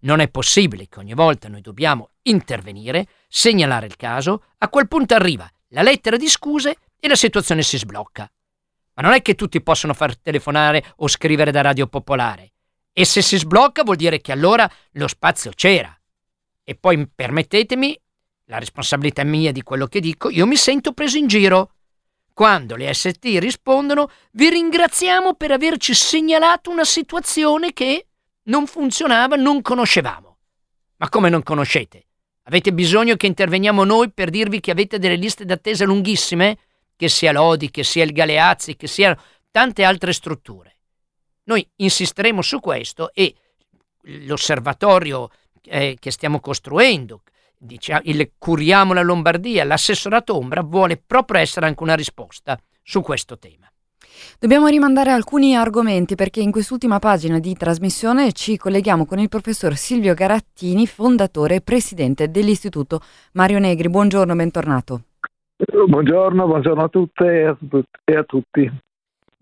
[0.00, 5.14] Non è possibile che ogni volta noi dobbiamo intervenire, segnalare il caso, a quel punto
[5.14, 8.30] arriva la lettera di scuse e la situazione si sblocca.
[8.94, 12.52] Ma non è che tutti possono far telefonare o scrivere da Radio Popolare.
[12.92, 15.94] E se si sblocca vuol dire che allora lo spazio c'era.
[16.64, 17.98] E poi permettetemi,
[18.46, 21.74] la responsabilità è mia di quello che dico, io mi sento preso in giro.
[22.32, 28.06] Quando le ST rispondono, vi ringraziamo per averci segnalato una situazione che
[28.44, 30.38] non funzionava, non conoscevamo.
[30.96, 32.06] Ma come non conoscete?
[32.44, 36.58] Avete bisogno che interveniamo noi per dirvi che avete delle liste d'attesa lunghissime?
[37.00, 39.18] che sia l'Odi, che sia il Galeazzi, che siano
[39.50, 40.76] tante altre strutture.
[41.44, 43.34] Noi insisteremo su questo e
[44.02, 45.30] l'osservatorio
[45.62, 47.22] eh, che stiamo costruendo,
[47.56, 53.38] diciamo, il Curiamo la Lombardia, l'assessorato Ombra vuole proprio essere anche una risposta su questo
[53.38, 53.72] tema.
[54.38, 59.74] Dobbiamo rimandare alcuni argomenti perché in quest'ultima pagina di trasmissione ci colleghiamo con il professor
[59.76, 63.00] Silvio Garattini, fondatore e presidente dell'Istituto
[63.32, 63.88] Mario Negri.
[63.88, 65.02] Buongiorno, bentornato.
[65.86, 67.56] Buongiorno, buongiorno a tutte
[68.04, 68.70] e a tutti.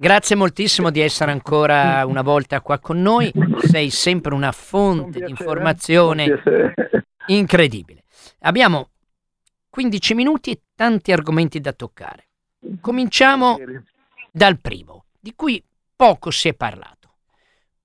[0.00, 5.30] Grazie moltissimo di essere ancora una volta qua con noi, sei sempre una fonte di
[5.30, 6.40] informazione
[7.26, 8.04] incredibile.
[8.40, 8.90] Abbiamo
[9.70, 12.28] 15 minuti e tanti argomenti da toccare.
[12.80, 13.58] Cominciamo
[14.30, 15.62] dal primo, di cui
[15.94, 16.96] poco si è parlato.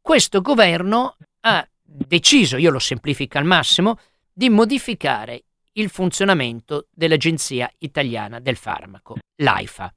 [0.01, 3.99] Questo governo ha deciso, io lo semplifico al massimo,
[4.32, 9.93] di modificare il funzionamento dell'Agenzia Italiana del Farmaco, l'AIFA.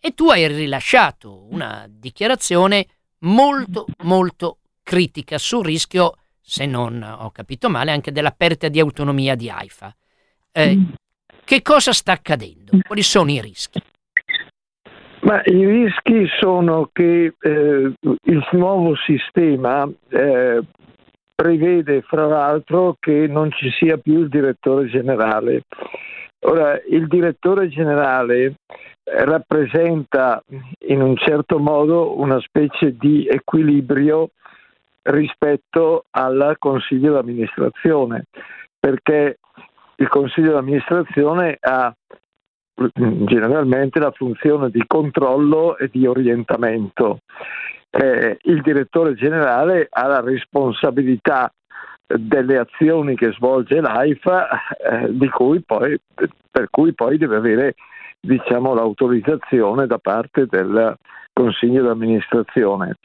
[0.00, 2.86] E tu hai rilasciato una dichiarazione
[3.18, 9.34] molto, molto critica sul rischio, se non ho capito male, anche della perdita di autonomia
[9.34, 9.94] di AIFA.
[10.52, 10.78] Eh,
[11.44, 12.78] che cosa sta accadendo?
[12.84, 13.80] Quali sono i rischi?
[15.30, 20.60] Ma i rischi sono che eh, il nuovo sistema eh,
[21.32, 25.62] prevede fra l'altro che non ci sia più il direttore generale.
[26.40, 28.54] Ora, il direttore generale eh,
[29.24, 30.42] rappresenta
[30.88, 34.30] in un certo modo una specie di equilibrio
[35.02, 38.24] rispetto al consiglio d'amministrazione,
[38.80, 39.38] perché
[39.94, 41.94] il consiglio d'amministrazione ha
[42.94, 47.20] generalmente la funzione di controllo e di orientamento
[47.90, 51.52] eh, il direttore generale ha la responsabilità
[52.06, 55.98] delle azioni che svolge l'AIFA eh, cui poi,
[56.50, 57.74] per cui poi deve avere
[58.20, 60.96] diciamo, l'autorizzazione da parte del
[61.32, 62.96] Consiglio d'amministrazione.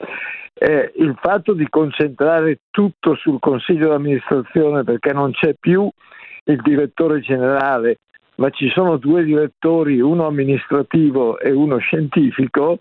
[0.53, 5.89] Eh, il fatto di concentrare tutto sul Consiglio d'amministrazione perché non c'è più
[6.45, 7.99] il direttore generale,
[8.35, 12.79] ma ci sono due direttori, uno amministrativo e uno scientifico,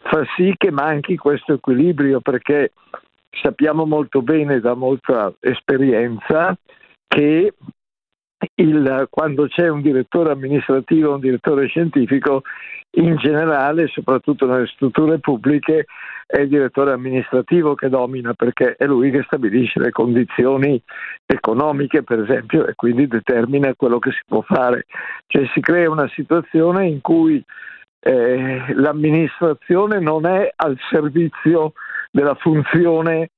[0.00, 2.72] fa sì che manchi questo equilibrio perché
[3.42, 6.56] sappiamo molto bene da molta esperienza
[7.06, 7.54] che
[8.54, 12.42] il, quando c'è un direttore amministrativo un direttore scientifico,
[12.92, 15.86] in generale, soprattutto nelle strutture pubbliche,
[16.26, 20.80] è il direttore amministrativo che domina perché è lui che stabilisce le condizioni
[21.24, 24.86] economiche, per esempio, e quindi determina quello che si può fare.
[25.26, 27.42] Cioè si crea una situazione in cui
[28.00, 31.72] eh, l'amministrazione non è al servizio
[32.10, 33.30] della funzione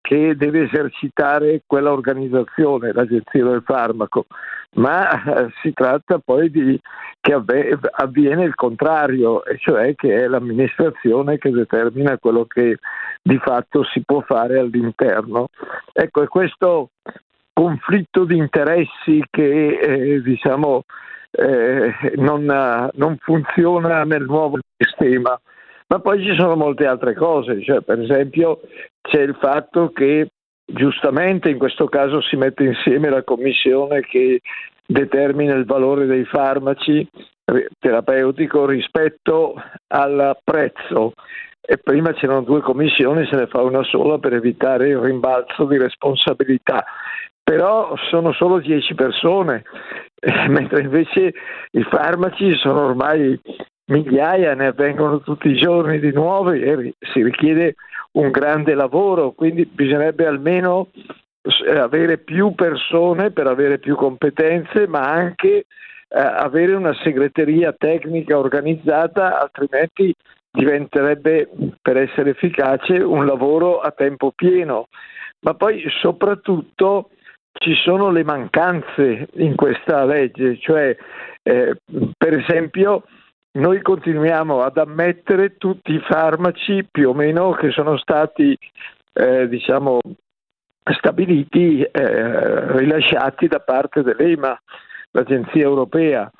[0.00, 4.26] che deve esercitare quella organizzazione, l'Agenzia del Farmaco,
[4.74, 6.80] ma eh, si tratta poi di
[7.20, 12.78] che avviene il contrario, e cioè che è l'amministrazione che determina quello che
[13.20, 15.48] di fatto si può fare all'interno.
[15.92, 16.90] Ecco, è questo
[17.52, 20.84] conflitto di interessi che eh, diciamo
[21.32, 22.44] eh, non,
[22.94, 25.38] non funziona nel nuovo sistema.
[25.88, 28.60] Ma poi ci sono molte altre cose, cioè, per esempio
[29.00, 30.28] c'è il fatto che
[30.64, 34.40] giustamente in questo caso si mette insieme la commissione che
[34.86, 37.08] determina il valore dei farmaci
[37.78, 39.54] terapeutico rispetto
[39.88, 41.14] al prezzo
[41.60, 45.76] e prima c'erano due commissioni, se ne fa una sola per evitare il rimbalzo di
[45.76, 46.84] responsabilità.
[47.42, 49.64] Però sono solo 10 persone,
[50.48, 51.32] mentre invece
[51.72, 53.38] i farmaci sono ormai
[53.88, 57.74] migliaia, ne avvengono tutti i giorni di nuovi e si richiede
[58.12, 60.88] un grande lavoro, quindi bisognerebbe almeno
[61.42, 65.64] eh, avere più persone per avere più competenze, ma anche eh,
[66.08, 70.14] avere una segreteria tecnica organizzata, altrimenti
[70.50, 71.48] diventerebbe,
[71.80, 74.88] per essere efficace, un lavoro a tempo pieno.
[75.40, 77.10] Ma poi soprattutto
[77.52, 80.96] ci sono le mancanze in questa legge, cioè
[81.42, 81.76] eh,
[82.16, 83.04] per esempio
[83.58, 88.56] noi continuiamo ad ammettere tutti i farmaci più o meno che sono stati
[89.12, 89.98] eh, diciamo,
[90.96, 94.58] stabiliti, eh, rilasciati da parte dell'EMA,
[95.10, 96.30] l'Agenzia Europea,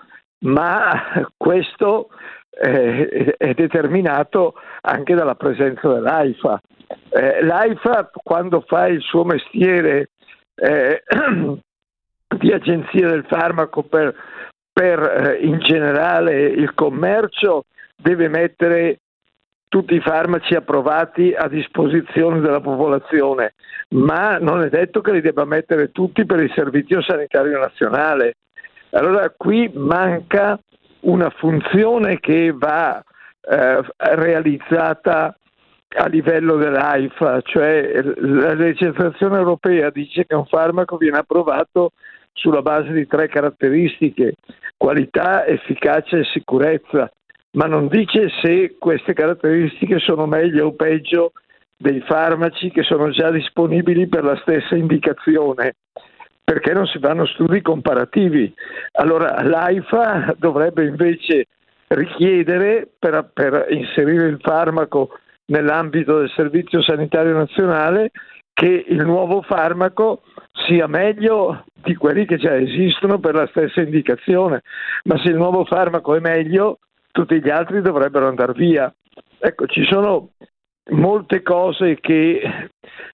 [0.40, 2.08] ma questo
[2.50, 6.60] eh, è determinato anche dalla presenza dell'AIFA.
[7.10, 10.10] Eh, L'AIFA quando fa il suo mestiere
[10.54, 11.02] eh,
[12.38, 14.14] di agenzia del farmaco per
[14.78, 17.64] per eh, in generale il commercio
[17.96, 19.00] deve mettere
[19.66, 23.54] tutti i farmaci approvati a disposizione della popolazione,
[23.88, 28.36] ma non è detto che li debba mettere tutti per il Servizio Sanitario Nazionale.
[28.90, 30.56] Allora qui manca
[31.00, 33.02] una funzione che va
[33.40, 35.36] eh, realizzata
[35.96, 41.92] a livello dell'AIFA, cioè la legislazione europea dice che un farmaco viene approvato
[42.32, 44.34] sulla base di tre caratteristiche,
[44.76, 47.10] qualità, efficacia e sicurezza,
[47.52, 51.32] ma non dice se queste caratteristiche sono meglio o peggio
[51.76, 55.76] dei farmaci che sono già disponibili per la stessa indicazione,
[56.44, 58.52] perché non si fanno studi comparativi.
[58.92, 61.46] Allora l'AIFA dovrebbe invece
[61.88, 65.18] richiedere per, per inserire il farmaco
[65.48, 68.10] nell'ambito del Servizio Sanitario Nazionale
[68.52, 70.22] che il nuovo farmaco
[70.66, 74.62] sia meglio di quelli che già esistono per la stessa indicazione,
[75.04, 76.78] ma se il nuovo farmaco è meglio,
[77.12, 78.92] tutti gli altri dovrebbero andare via.
[79.38, 80.30] Ecco, ci sono
[80.90, 82.70] molte cose che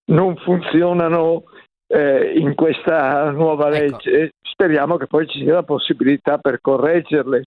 [0.07, 1.45] non funzionano
[1.89, 3.97] eh, in questa nuova ecco.
[3.97, 4.21] legge.
[4.23, 4.35] Ecco.
[4.41, 7.45] Speriamo che poi ci sia la possibilità per correggerle,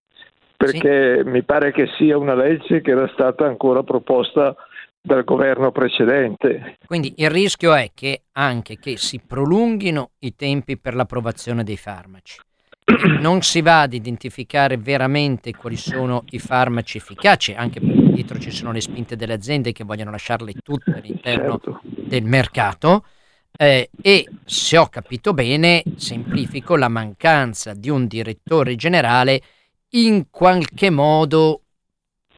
[0.56, 1.28] perché sì.
[1.28, 4.54] mi pare che sia una legge che era stata ancora proposta
[5.00, 6.76] dal governo precedente.
[6.86, 12.40] Quindi il rischio è che anche che si prolunghino i tempi per l'approvazione dei farmaci,
[13.20, 18.50] non si va ad identificare veramente quali sono i farmaci efficaci, anche perché dietro ci
[18.50, 21.80] sono le spinte delle aziende che vogliono lasciarle tutte all'interno certo.
[21.82, 23.04] del mercato.
[23.60, 29.40] Eh, e se ho capito bene, semplifico la mancanza di un direttore generale
[29.90, 31.62] in qualche modo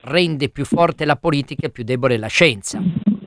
[0.02, 2.80] rende più forte la politica e più debole la scienza.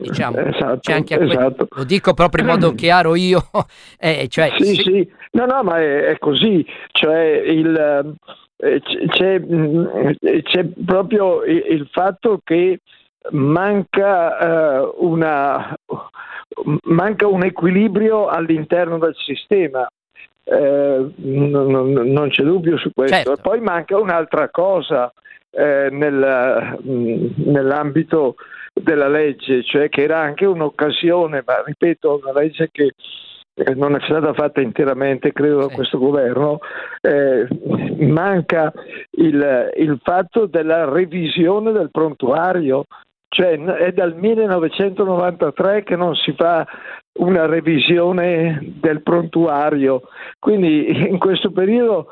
[0.04, 1.68] Diciamo, esatto, c'è anche esatto.
[1.70, 3.42] lo dico proprio in modo chiaro io.
[3.98, 6.66] Eh, cioè, sì, sì, sì, no, no, ma è, è così.
[6.92, 8.18] Cioè, il,
[8.58, 9.86] eh, c'è, mm,
[10.44, 12.80] c'è, proprio il fatto che
[13.32, 15.74] manca, uh, una,
[16.84, 19.88] manca un equilibrio all'interno del sistema.
[20.44, 23.16] Eh, non, non, c'è dubbio su questo.
[23.16, 23.38] Certo.
[23.42, 25.12] Poi manca un'altra cosa,
[25.52, 28.36] eh, nel, mm, nell'ambito
[28.74, 32.94] della legge, cioè che era anche un'occasione, ma ripeto, una legge che
[33.56, 36.60] eh, non è stata fatta interamente, credo, da questo governo,
[37.02, 37.48] eh,
[38.00, 38.74] manca
[39.12, 42.86] il, il, fatto della revisione del prontuario,
[43.30, 46.66] cioè è dal 1993 che non si fa
[47.20, 50.04] una revisione del prontuario,
[50.40, 52.10] quindi in questo periodo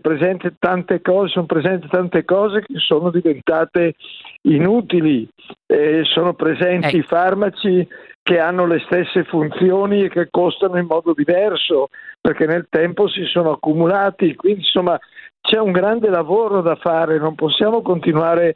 [0.00, 3.94] presente tante cose, sono presenti tante cose che sono diventate
[4.42, 5.28] inutili,
[5.66, 7.06] eh, sono presenti ecco.
[7.06, 7.86] farmaci
[8.22, 11.90] che hanno le stesse funzioni e che costano in modo diverso
[12.20, 14.98] perché nel tempo si sono accumulati, quindi insomma
[15.40, 18.54] c'è un grande lavoro da fare, non possiamo continuare a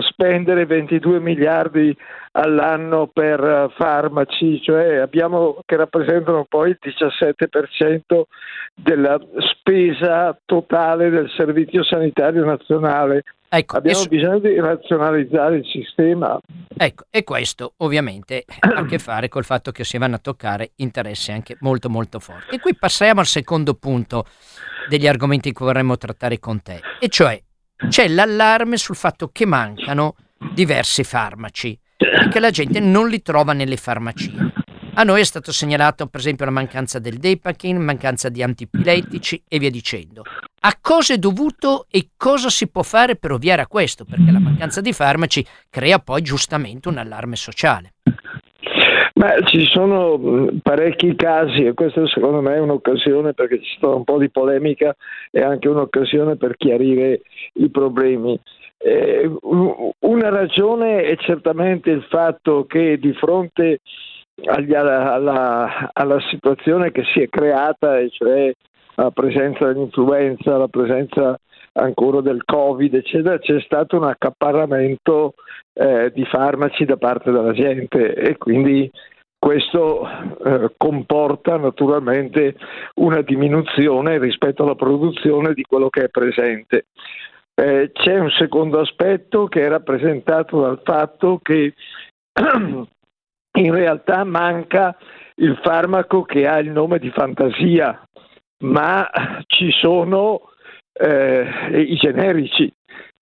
[0.00, 1.96] spendere 22 miliardi
[2.32, 8.22] all'anno per eh, farmaci, cioè abbiamo, che rappresentano poi il 17%
[8.74, 9.20] della
[9.54, 13.24] spesa totale del Servizio Sanitario Nazionale.
[13.48, 14.08] Ecco, abbiamo su...
[14.08, 16.38] bisogno di razionalizzare il sistema.
[16.74, 20.70] Ecco, e questo ovviamente ha a che fare col fatto che si vanno a toccare
[20.76, 22.54] interessi anche molto molto forti.
[22.54, 24.24] E qui passiamo al secondo punto
[24.88, 27.38] degli argomenti che vorremmo trattare con te, e cioè
[27.88, 30.16] c'è l'allarme sul fatto che mancano
[30.52, 34.52] diversi farmaci e che la gente non li trova nelle farmacie.
[34.94, 39.58] A noi è stato segnalato per esempio la mancanza del Depakin, mancanza di antipiletici e
[39.58, 40.22] via dicendo.
[40.64, 44.04] A cosa è dovuto e cosa si può fare per ovviare a questo?
[44.04, 47.94] Perché la mancanza di farmaci crea poi giustamente un allarme sociale.
[49.22, 54.02] Ma ci sono parecchi casi e questa secondo me è un'occasione perché ci sta un
[54.02, 54.96] po' di polemica
[55.30, 57.20] e anche un'occasione per chiarire
[57.52, 58.36] i problemi.
[58.78, 59.30] Eh,
[60.00, 63.78] una ragione è certamente il fatto che di fronte
[64.44, 68.52] agli, alla, alla, alla, situazione che si è creata, e cioè
[68.96, 71.38] la presenza dell'influenza, la presenza
[71.74, 75.34] ancora del Covid, eccetera, c'è stato un accaparramento
[75.74, 78.90] eh, di farmaci da parte della gente e quindi
[79.42, 80.08] questo
[80.44, 82.54] eh, comporta naturalmente
[82.94, 86.86] una diminuzione rispetto alla produzione di quello che è presente.
[87.52, 91.74] Eh, c'è un secondo aspetto che è rappresentato dal fatto che
[93.58, 94.96] in realtà manca
[95.34, 98.00] il farmaco che ha il nome di fantasia,
[98.58, 99.10] ma
[99.48, 100.52] ci sono
[100.92, 102.72] eh, i generici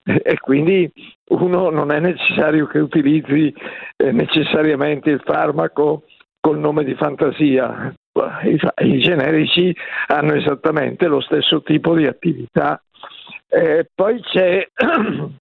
[0.03, 0.91] e quindi
[1.29, 3.51] uno non è necessario che utilizzi
[3.97, 6.03] eh, necessariamente il farmaco
[6.41, 7.93] col nome di fantasia.
[8.43, 9.73] I, I, generici
[10.07, 12.81] hanno esattamente lo stesso tipo di attività.
[13.47, 14.67] Eh, poi c'è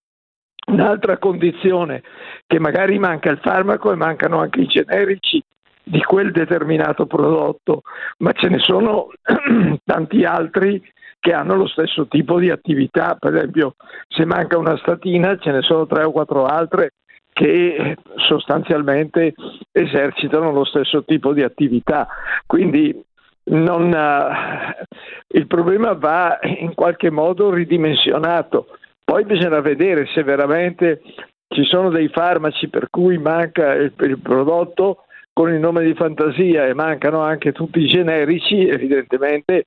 [0.70, 2.02] un'altra condizione
[2.46, 5.42] che magari manca il farmaco e mancano anche i generici
[5.82, 7.82] di quel determinato prodotto,
[8.18, 9.08] ma ce ne sono
[9.84, 10.80] tanti altri
[11.18, 13.74] che hanno lo stesso tipo di attività, per esempio
[14.08, 16.92] se manca una statina ce ne sono tre o quattro altre
[17.32, 17.96] che
[18.28, 19.34] sostanzialmente
[19.72, 22.06] esercitano lo stesso tipo di attività.
[22.46, 22.98] Quindi
[23.44, 24.84] non, uh,
[25.28, 28.68] il problema va in qualche modo ridimensionato.
[29.04, 31.02] Poi bisogna vedere se veramente
[31.48, 36.66] ci sono dei farmaci per cui manca il, il prodotto con il nome di fantasia
[36.66, 39.66] e mancano anche tutti i generici, evidentemente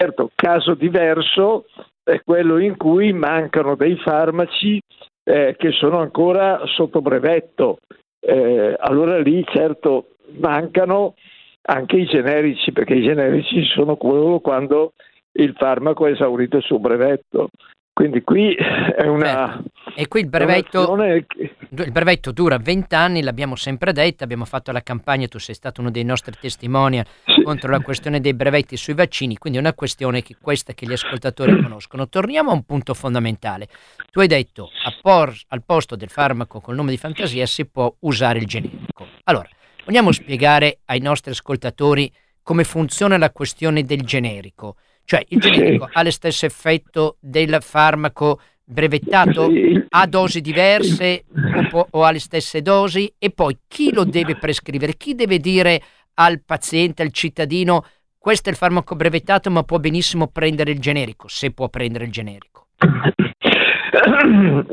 [0.00, 1.64] Certo, caso diverso
[2.04, 4.80] è quello in cui mancano dei farmaci
[5.28, 7.80] eh, che sono ancora sotto brevetto.
[8.18, 11.14] Eh, allora lì certo mancano
[11.62, 14.94] anche i generici, perché i generici sono quello quando
[15.32, 17.50] il farmaco è esaurito il suo brevetto.
[17.98, 19.26] Quindi qui è una...
[19.26, 19.70] Certo.
[19.96, 20.94] E qui il brevetto,
[21.26, 21.50] che...
[21.68, 25.80] il brevetto dura 20 anni, l'abbiamo sempre detto, abbiamo fatto la campagna, tu sei stato
[25.80, 27.42] uno dei nostri testimoni sì.
[27.42, 30.92] contro la questione dei brevetti sui vaccini, quindi è una questione che questa che gli
[30.92, 32.08] ascoltatori conoscono.
[32.08, 33.66] Torniamo a un punto fondamentale.
[34.12, 34.70] Tu hai detto
[35.02, 39.08] por, al posto del farmaco col nome di fantasia si può usare il generico.
[39.24, 39.48] Allora,
[39.84, 42.08] vogliamo spiegare ai nostri ascoltatori
[42.44, 44.76] come funziona la questione del generico?
[45.08, 45.92] Cioè il generico sì.
[45.94, 49.48] ha lo stesso effetto del farmaco brevettato?
[49.48, 49.86] Sì.
[49.88, 51.24] Ha dosi diverse
[51.72, 53.10] o, o, ha le stesse dosi?
[53.18, 54.98] E poi chi lo deve prescrivere?
[54.98, 55.80] Chi deve dire
[56.16, 57.86] al paziente, al cittadino,
[58.18, 62.10] questo è il farmaco brevettato ma può benissimo prendere il generico, se può prendere il
[62.10, 62.66] generico?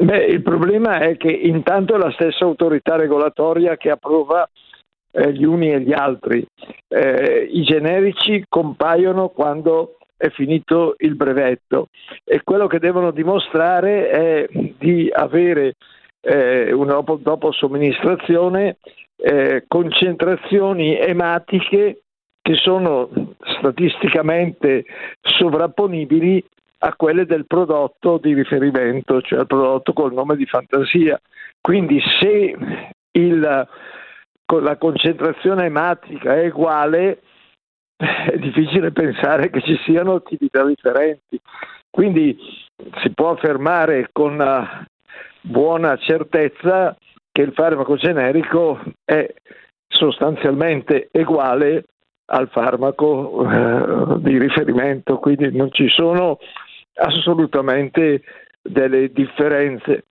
[0.03, 4.49] Beh, il problema è che intanto è la stessa autorità regolatoria che approva
[5.11, 6.45] eh, gli uni e gli altri.
[6.89, 11.89] Eh, I generici compaiono quando è finito il brevetto
[12.23, 14.47] e quello che devono dimostrare è
[14.77, 15.75] di avere
[16.21, 18.77] eh, una dopo, somministrazione
[19.17, 22.01] eh, concentrazioni ematiche
[22.41, 23.09] che sono
[23.57, 24.85] statisticamente
[25.21, 26.43] sovrapponibili
[26.79, 31.19] a quelle del prodotto di riferimento, cioè il prodotto col nome di fantasia.
[31.59, 32.55] Quindi se
[33.11, 37.21] il, la concentrazione ematica è uguale,
[38.31, 41.39] è difficile pensare che ci siano attività differenti.
[41.89, 42.37] Quindi
[43.01, 44.37] si può affermare con
[45.41, 46.95] buona certezza
[47.31, 49.33] che il farmaco generico è
[49.87, 51.85] sostanzialmente uguale
[52.27, 56.39] al farmaco eh, di riferimento, quindi non ci sono
[56.95, 58.23] assolutamente
[58.61, 60.05] delle differenze.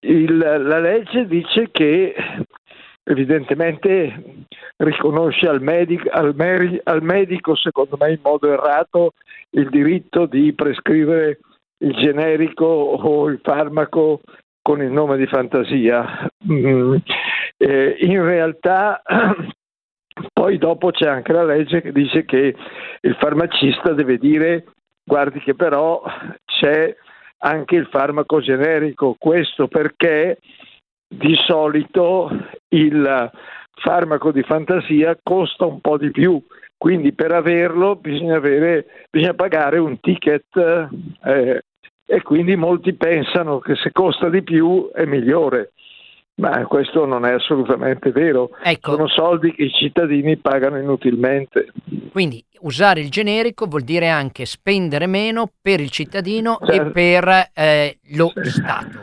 [0.00, 2.14] Il, la legge dice che
[3.04, 4.46] evidentemente
[4.78, 9.12] riconosce al medico, al, meri, al medico, secondo me in modo errato,
[9.50, 11.38] il diritto di prescrivere
[11.78, 14.20] il generico o il farmaco
[14.62, 16.26] con il nome di fantasia.
[16.50, 16.96] Mm,
[17.58, 19.02] eh, in realtà
[20.32, 22.56] poi dopo c'è anche la legge che dice che
[23.00, 24.64] il farmacista deve dire
[25.04, 26.02] guardi che però
[26.46, 26.96] c'è
[27.38, 30.38] anche il farmaco generico, questo perché
[31.06, 32.30] di solito
[32.74, 33.30] il
[33.76, 36.42] farmaco di fantasia costa un po' di più,
[36.76, 40.56] quindi per averlo bisogna, avere, bisogna pagare un ticket
[41.24, 41.62] eh,
[42.06, 45.72] e quindi molti pensano che se costa di più è migliore.
[46.36, 48.50] Ma questo non è assolutamente vero.
[48.60, 48.90] Ecco.
[48.92, 51.68] Sono soldi che i cittadini pagano inutilmente.
[52.10, 56.88] Quindi usare il generico vuol dire anche spendere meno per il cittadino certo.
[56.88, 58.32] e per eh, lo.
[58.42, 58.98] Stato.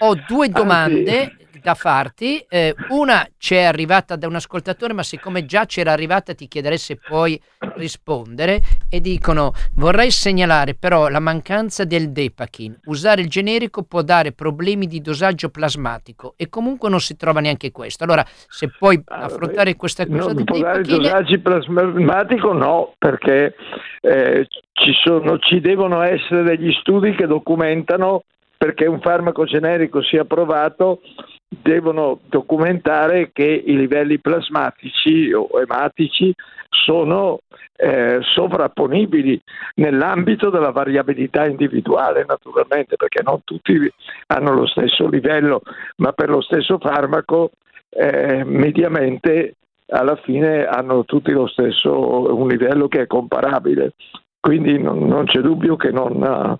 [0.00, 1.20] Ho due domande.
[1.20, 2.46] Anzi, da farti.
[2.48, 6.78] Eh, una ci è arrivata da un ascoltatore, ma siccome già c'era arrivata ti chiederei
[6.78, 7.40] se puoi
[7.74, 8.60] rispondere.
[8.88, 12.78] E dicono: Vorrei segnalare però la mancanza del Depachin.
[12.84, 17.72] Usare il generico può dare problemi di dosaggio plasmatico e comunque non si trova neanche
[17.72, 18.04] questo.
[18.04, 23.56] Allora, se puoi affrontare questa cosa non può dare dosaggi plasmatico, no, perché
[24.02, 28.22] eh, ci, sono, ci devono essere degli studi che documentano
[28.56, 31.00] perché un farmaco generico sia approvato
[31.48, 36.34] devono documentare che i livelli plasmatici o ematici
[36.68, 37.40] sono
[37.76, 39.40] eh, sovrapponibili
[39.76, 43.92] nell'ambito della variabilità individuale, naturalmente, perché non tutti
[44.28, 45.62] hanno lo stesso livello,
[45.96, 47.50] ma per lo stesso farmaco
[47.90, 49.54] eh, mediamente
[49.88, 53.92] alla fine hanno tutti lo stesso un livello che è comparabile.
[54.40, 56.58] Quindi non, non c'è dubbio che non,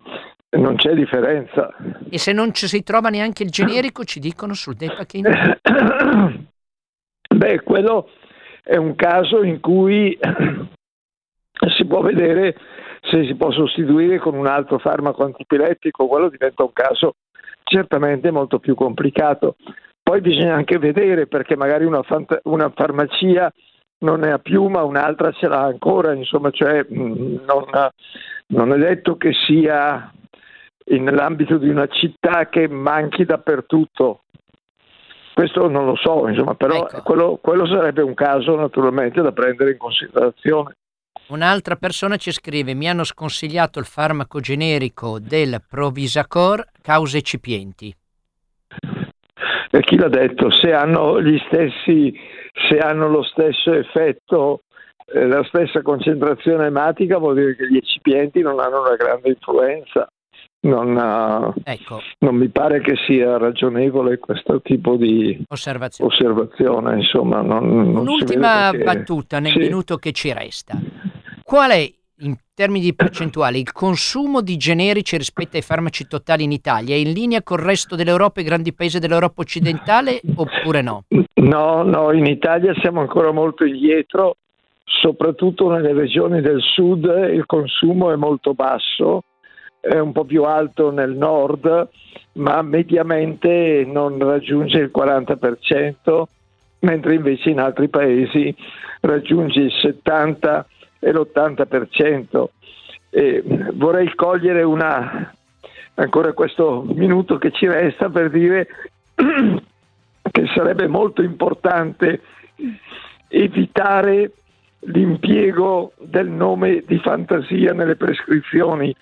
[0.57, 1.75] non c'è differenza.
[2.09, 5.25] E se non ci si trova neanche il generico, ci dicono sul Depachin?
[7.35, 8.11] Beh, quello
[8.63, 10.19] è un caso in cui
[11.77, 12.57] si può vedere
[13.03, 17.15] se si può sostituire con un altro farmaco antipilettico, quello diventa un caso
[17.63, 19.57] certamente molto più complicato.
[20.03, 23.53] Poi bisogna anche vedere perché magari una, fant- una farmacia
[23.99, 27.65] non ne ha più, ma un'altra ce l'ha ancora, insomma, cioè mm, non,
[28.49, 30.13] non è detto che sia
[30.89, 34.23] nell'ambito di una città che manchi dappertutto.
[35.35, 37.03] Questo non lo so, insomma, però ecco.
[37.03, 40.77] quello, quello sarebbe un caso naturalmente da prendere in considerazione.
[41.29, 47.95] Un'altra persona ci scrive: Mi hanno sconsigliato il farmaco generico del Provisacor cause ecipienti.
[49.71, 50.51] E chi l'ha detto?
[50.51, 52.15] Se hanno gli stessi,
[52.69, 54.63] se hanno lo stesso effetto,
[55.05, 60.09] eh, la stessa concentrazione ematica, vuol dire che gli ecipienti non hanno una grande influenza
[60.67, 62.01] non, ecco.
[62.19, 66.13] non, mi pare che sia ragionevole questo tipo di osservazione.
[66.13, 68.85] osservazione insomma, non, non Un'ultima perché...
[68.85, 69.59] battuta nel sì.
[69.59, 70.79] minuto che ci resta.
[71.43, 76.53] Qual è in termini di percentuali il consumo di generici rispetto ai farmaci totali in
[76.53, 81.05] Italia è in linea col resto dell'Europa e i grandi paesi dell'Europa occidentale oppure no?
[81.35, 84.37] No, no, in Italia siamo ancora molto indietro,
[84.85, 89.23] soprattutto nelle regioni del sud il consumo è molto basso
[89.89, 91.89] è un po' più alto nel nord,
[92.33, 96.23] ma mediamente non raggiunge il 40%,
[96.81, 98.55] mentre invece in altri paesi
[99.01, 100.65] raggiunge il 70%
[100.99, 102.45] e l'80%.
[103.11, 103.43] E
[103.75, 105.33] vorrei cogliere una,
[105.95, 108.67] ancora questo minuto che ci resta per dire
[109.15, 112.21] che sarebbe molto importante
[113.29, 114.33] evitare
[114.81, 118.95] l'impiego del nome di fantasia nelle prescrizioni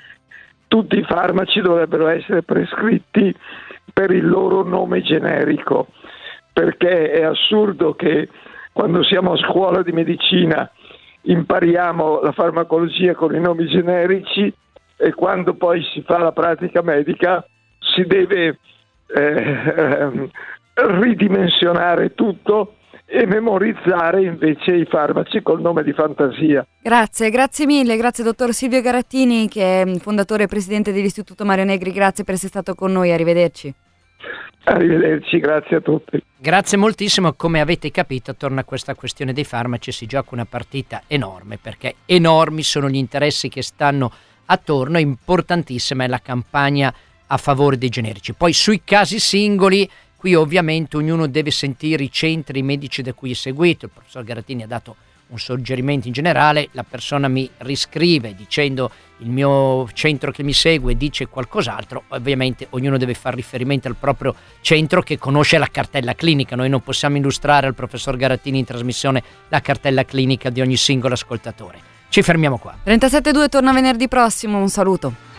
[0.74, 3.32] tutti i farmaci dovrebbero essere prescritti
[3.92, 5.86] per il loro nome generico,
[6.52, 8.28] perché è assurdo che
[8.72, 10.68] quando siamo a scuola di medicina
[11.22, 14.52] impariamo la farmacologia con i nomi generici
[14.96, 17.46] e quando poi si fa la pratica medica
[17.78, 18.58] si deve
[19.14, 20.30] eh,
[20.74, 22.74] ridimensionare tutto
[23.14, 26.66] e memorizzare invece i farmaci col nome di fantasia.
[26.82, 31.92] Grazie, grazie mille, grazie dottor Silvio Garattini che è fondatore e presidente dell'Istituto Mario Negri,
[31.92, 33.72] grazie per essere stato con noi, arrivederci.
[34.64, 36.20] Arrivederci, grazie a tutti.
[36.36, 41.02] Grazie moltissimo, come avete capito attorno a questa questione dei farmaci si gioca una partita
[41.06, 44.10] enorme perché enormi sono gli interessi che stanno
[44.46, 46.92] attorno, importantissima è la campagna
[47.28, 48.34] a favore dei generici.
[48.34, 49.88] Poi sui casi singoli
[50.24, 53.84] Qui ovviamente ognuno deve sentire i centri medici da cui è seguito.
[53.84, 54.96] Il professor Garattini ha dato
[55.26, 60.96] un suggerimento in generale, la persona mi riscrive dicendo il mio centro che mi segue
[60.96, 66.56] dice qualcos'altro, ovviamente ognuno deve fare riferimento al proprio centro che conosce la cartella clinica,
[66.56, 71.12] noi non possiamo illustrare al professor Garattini in trasmissione la cartella clinica di ogni singolo
[71.12, 71.78] ascoltatore.
[72.08, 72.78] Ci fermiamo qua.
[72.82, 75.33] 37.2 torna venerdì prossimo, un saluto.